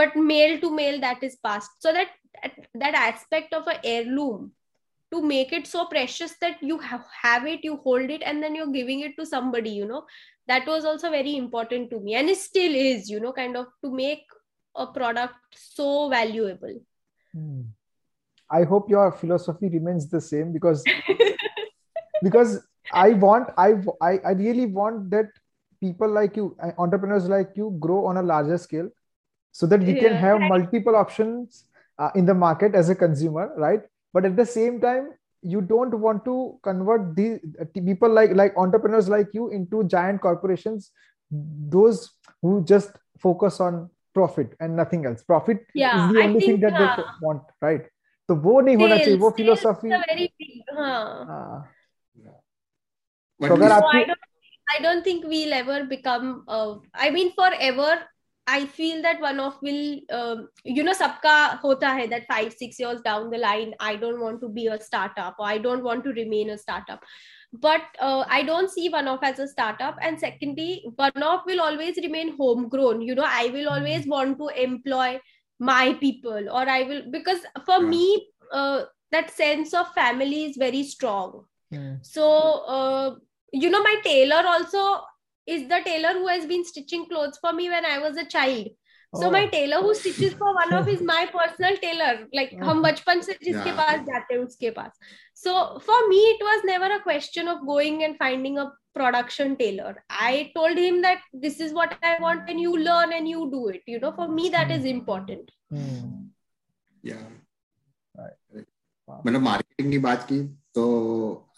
[0.00, 2.10] but male to male that is passed so that
[2.42, 2.52] that,
[2.82, 4.52] that aspect of a heirloom
[5.12, 8.54] to make it so precious that you have, have it you hold it and then
[8.54, 10.04] you're giving it to somebody you know
[10.48, 13.66] that was also very important to me and it still is you know kind of
[13.84, 14.24] to make
[14.74, 16.80] a product so valuable?
[17.32, 17.62] Hmm.
[18.50, 20.84] I hope your philosophy remains the same because
[22.22, 22.60] because
[22.92, 25.26] I want I I, I really want that
[25.80, 28.90] people like you uh, entrepreneurs like you grow on a larger scale
[29.52, 31.64] so that we can have multiple options
[31.98, 33.80] uh, in the market as a consumer right?
[34.12, 35.10] But at the same time
[35.42, 40.20] you don't want to convert the uh, people like like entrepreneurs like you into giant
[40.20, 40.92] corporations
[41.30, 42.10] those
[42.42, 46.60] who just focus on profit and nothing else profit yeah, is the only think, thing
[46.60, 47.88] that uh, they want right
[48.28, 49.90] तो वो नहीं होना चाहिए वो philosophy
[53.42, 54.14] तो अगर
[54.72, 56.44] I don't think we'll ever become.
[56.48, 57.98] Uh, I mean, forever.
[58.46, 63.02] I feel that OneOff will, um, you know, sabka hota hai that five six years
[63.02, 66.12] down the line, I don't want to be a startup or I don't want to
[66.12, 67.04] remain a startup
[67.52, 69.96] but uh, I don't see OneOff as a startup.
[70.00, 73.02] And secondly OneOff will always remain homegrown.
[73.02, 75.20] You know I will always want to employ
[75.60, 77.88] my people or I will because for Yeah.
[77.88, 81.44] me uh, that sense of family is very strong.
[81.70, 81.94] Hmm.
[82.02, 82.24] so
[82.76, 83.14] uh,
[83.52, 85.00] you know my tailor also
[85.46, 88.66] is the tailor who has been stitching clothes for me when i was a child
[89.14, 89.30] so Oh.
[89.30, 92.64] my tailor who stitches for one of is my personal tailor like Oh.
[92.68, 93.76] हम बचपन से जिसके Yeah.
[93.80, 94.92] पास जाते हैं उसके पास
[95.46, 95.56] so
[95.88, 98.66] for me it was never a question of going and finding a
[98.98, 99.92] production tailor
[100.30, 103.60] i told him that this is what i want and you learn and you do
[103.76, 106.10] it you know for me that is important Hmm.
[107.02, 107.22] yeah.
[108.14, 108.66] Right.
[109.26, 110.40] मतलब marketing की बात की
[110.74, 110.82] तो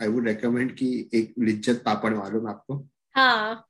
[0.02, 2.76] I would recommend कि एक लिज्जत पापड़ मालूम आपको
[3.16, 3.64] हाँ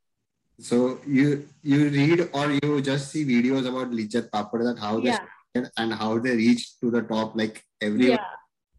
[0.59, 5.17] So you you read or you just see videos about Lijjat Papad that how they
[5.77, 7.37] and how they reach to the top.
[7.37, 8.19] Like every yeah.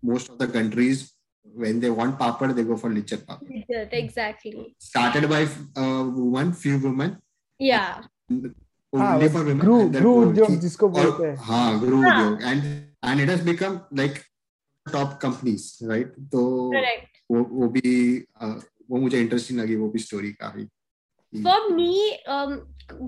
[0.01, 1.13] most of the countries,
[1.43, 3.91] when they want papad, they go for Lijjat Papad.
[3.91, 4.75] Exactly.
[4.79, 7.17] Started by a woman, few women.
[7.59, 8.03] Yeah.
[8.29, 8.51] Only
[8.95, 9.59] ah, for women.
[9.59, 10.31] Grew, grew
[12.41, 14.25] and and it has become like
[14.91, 16.07] top companies, right?
[16.31, 16.71] so
[17.31, 18.25] वो वो भी
[18.89, 20.67] वो मुझे interesting लगी वो भी story काफी
[21.41, 22.65] for me um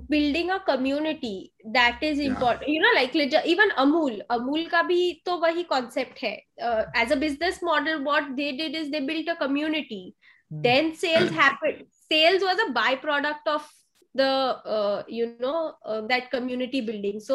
[0.10, 2.32] building a community that is Yeah.
[2.32, 3.16] important you know like
[3.54, 6.36] even amul amul ka bhi to wahi concept hai
[6.70, 10.02] uh, as a business model what they did is they built a community
[10.50, 10.70] Hmm.
[10.70, 11.42] then sales Correct.
[11.42, 13.68] happened sales was a byproduct of
[14.16, 14.30] the
[14.76, 17.30] uh, you know uh, that community building so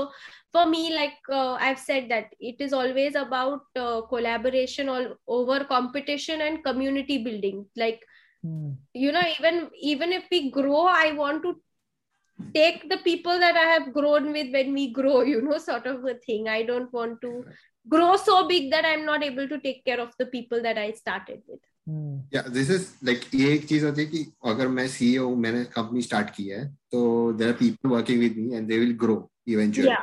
[0.45, 5.64] for me like uh, i've said that it is always about uh, collaboration all over
[5.64, 8.01] competition and community building like
[8.43, 8.71] Hmm.
[8.93, 9.55] you know even
[9.91, 11.53] even if we grow i want to
[12.57, 16.05] take the people that i have grown with when we grow you know sort of
[16.05, 17.32] a thing i don't want to
[17.88, 20.91] grow so big that i'm not able to take care of the people that i
[21.01, 22.15] started with Hmm.
[22.34, 25.63] या this is like ये एक चीज होती है कि अगर मैं CEO हूं मैंने
[25.75, 26.99] कंपनी स्टार्ट की है तो
[27.34, 29.15] there are people working with me and they will grow
[29.47, 30.01] eventually yeah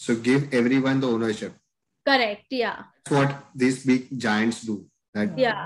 [0.00, 1.58] so give everyone the ownership
[2.06, 4.76] correct yeah that's what these big giants do
[5.18, 5.60] that yeah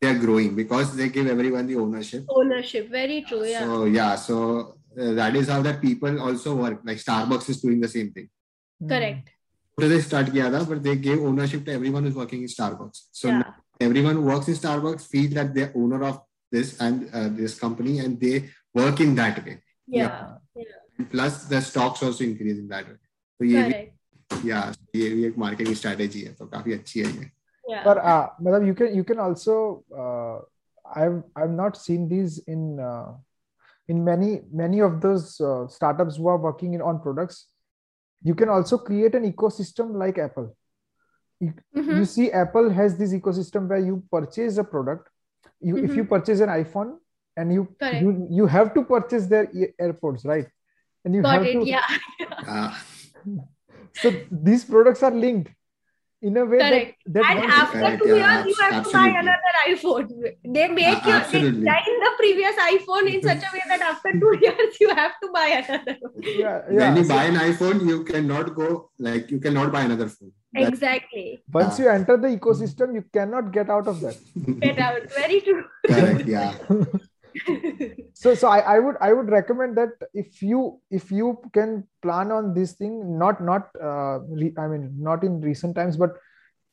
[0.00, 4.14] they are growing because they give everyone the ownership ownership very true yeah so yeah
[4.16, 4.38] so
[5.00, 8.28] uh, that is how that people also work like starbucks is doing the same thing
[8.82, 8.88] Hmm.
[8.92, 9.28] correct
[9.80, 13.02] so they start kiya tha, but they gave ownership to everyone who's working in starbucks
[13.20, 13.52] so yeah now
[13.88, 16.18] everyone who works in starbucks feel that they're owner of
[16.56, 18.34] this and uh, this company and they
[18.80, 19.54] work in that way
[19.86, 20.34] yeah
[21.14, 22.98] plus the stocks also increase in that way
[23.38, 24.66] so ये भी correct yeah
[24.96, 27.30] ये भी एक marketing strategy है तो काफी अच्छी है ये
[27.67, 30.39] yeah But uh, madam, you can you can also uh,
[30.87, 33.13] I've I've not seen these in uh,
[33.87, 37.47] in many many of those uh, startups who are working in on products.
[38.23, 40.55] You can also create an ecosystem like Apple.
[41.39, 41.97] You, Mhm.
[41.97, 45.09] you see, Apple has this ecosystem where you purchase a product.
[45.59, 46.97] You if you purchase an iPhone
[47.35, 48.01] and you Correct.
[48.01, 50.47] you you have to purchase their ear- AirPods, right?
[51.05, 51.85] And you got have it to yeah
[52.47, 52.73] uh,
[54.01, 54.11] so
[54.49, 55.51] these products are linked
[56.21, 56.95] in a way Correct.
[57.05, 60.07] that that and after Correct, two yeah, years you have to buy another iphone.
[60.55, 61.59] They make Uh, you absolutely.
[61.59, 65.29] design the previous iphone in such a way that after two years you have to
[65.31, 66.13] buy another one.
[66.23, 66.79] yeah, yeah.
[66.79, 70.31] when you So buy an iphone you cannot go like you cannot buy another phone.
[70.53, 71.43] That- exactly.
[71.53, 74.17] Once you enter the ecosystem you cannot get out of that.
[74.61, 75.03] Get out.
[75.21, 75.63] Very true.
[75.85, 76.53] Correct yeah
[78.13, 82.31] so so I, I would i would recommend that if you if you can plan
[82.31, 86.11] on this thing not not uh, re, i mean not in recent times but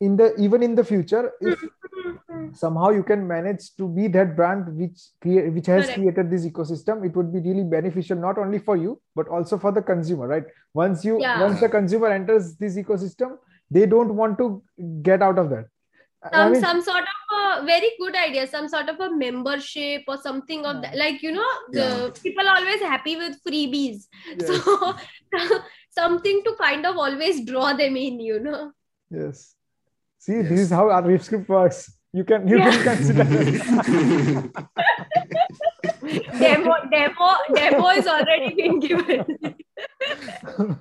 [0.01, 1.63] in the even in the future if
[2.53, 5.99] somehow you can manage to be that brand which create which has Correct.
[5.99, 9.73] created this ecosystem it would be really beneficial not only for you but also for
[9.73, 11.41] the consumer right once you Yeah.
[11.41, 13.37] once the consumer enters this ecosystem
[13.71, 14.63] they don't want to
[15.03, 15.67] get out of that
[16.25, 19.09] I- I some mean, some sort of a very good idea some sort of a
[19.15, 22.09] membership or something of that like you know the Yeah.
[22.23, 24.07] people are always happy with freebies.
[24.29, 24.95] Yes, so
[25.99, 28.73] something to kind of always draw them in you know.
[29.11, 29.55] Yes.
[30.19, 30.49] See Yes.
[30.49, 31.93] this is how our RiffScript works.
[32.13, 32.71] You can you Yeah.
[32.71, 33.55] can consider it.
[36.39, 39.25] demo demo demo is already being given.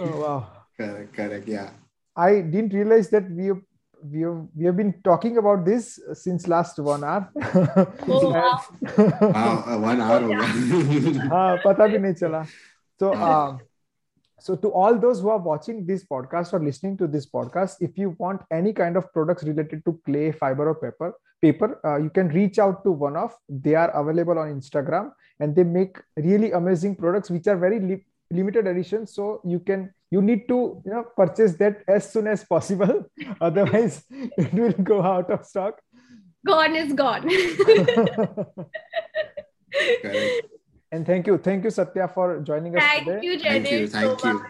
[0.00, 0.40] Oh, wow.
[0.76, 1.70] Correct correct yeah.
[2.16, 3.60] I didn't realize that we have
[4.04, 7.30] we have we have been talking about this since last one hour.
[8.08, 8.60] Oh, wow.
[8.98, 10.20] wow, uh, one hour.
[10.20, 12.46] हाँ ah, pata bhi nahi chala.
[12.98, 13.58] So uh,
[14.38, 17.96] so to all those who are watching this podcast or listening to this podcast, if
[17.96, 22.10] you want any kind of products related to clay, fiber, or paper, paper, uh, you
[22.10, 23.32] can reach out to OneOff.
[23.48, 27.78] They are available on Instagram and they make really amazing products which are very
[28.38, 32.44] limited edition so you can you need to you know purchase that as soon as
[32.44, 33.04] possible.
[33.40, 35.80] Otherwise it will go out of stock.
[36.46, 37.28] Gone is gone.
[40.92, 41.38] And thank you.
[41.38, 43.20] Thank you satya for joining us thank today.
[43.26, 43.78] you thank you.
[43.86, 44.42] Jainish, thank so you.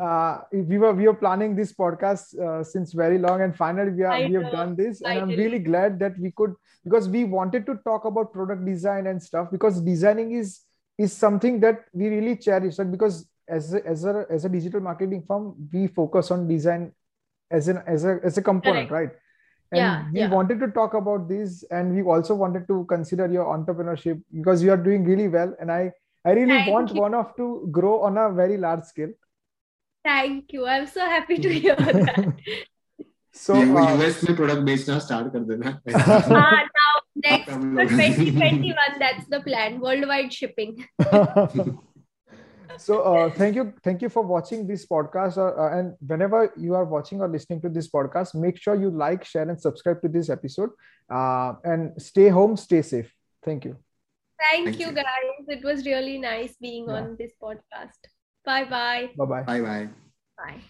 [0.00, 4.02] Uh, we were we were planning this podcast uh, since very long and finally we
[4.02, 5.36] are I we have know, done this and i'm finally.
[5.42, 6.54] really glad that we could
[6.84, 10.65] because we wanted to talk about product design and stuff because designing is
[10.98, 15.22] is something that we really cherish because as a, as a as a digital marketing
[15.26, 16.92] firm we focus on design
[17.50, 19.10] as an as a as a component right
[19.72, 20.30] and yeah, we yeah.
[20.30, 24.70] wanted to talk about this and we also wanted to consider your entrepreneurship because you
[24.70, 25.92] are doing really well and i
[26.24, 27.00] i really Thank want you.
[27.00, 29.12] OneOff to grow on a very large scale
[30.06, 30.66] Thank you.
[30.66, 31.60] I'm so happy to hmm.
[31.60, 32.34] hear that.
[33.32, 35.80] so uh, US में product बेचना start कर देना.
[37.24, 37.58] Next for
[37.88, 39.80] 2021, that's the plan.
[39.80, 40.84] Worldwide shipping.
[42.78, 46.74] so uh, thank you thank you for watching this podcast uh, uh, and whenever you
[46.74, 50.08] are watching or listening to this podcast make sure you like share and subscribe to
[50.08, 50.70] this episode
[51.10, 53.12] uh, and stay home stay safe.
[53.42, 53.76] Thank you.
[54.38, 55.48] Thank, thank you, you, guys.
[55.48, 56.96] It was really nice being yeah.
[56.96, 58.00] on this podcast.
[58.44, 59.88] Bye bye bye bye bye
[60.36, 60.60] bye.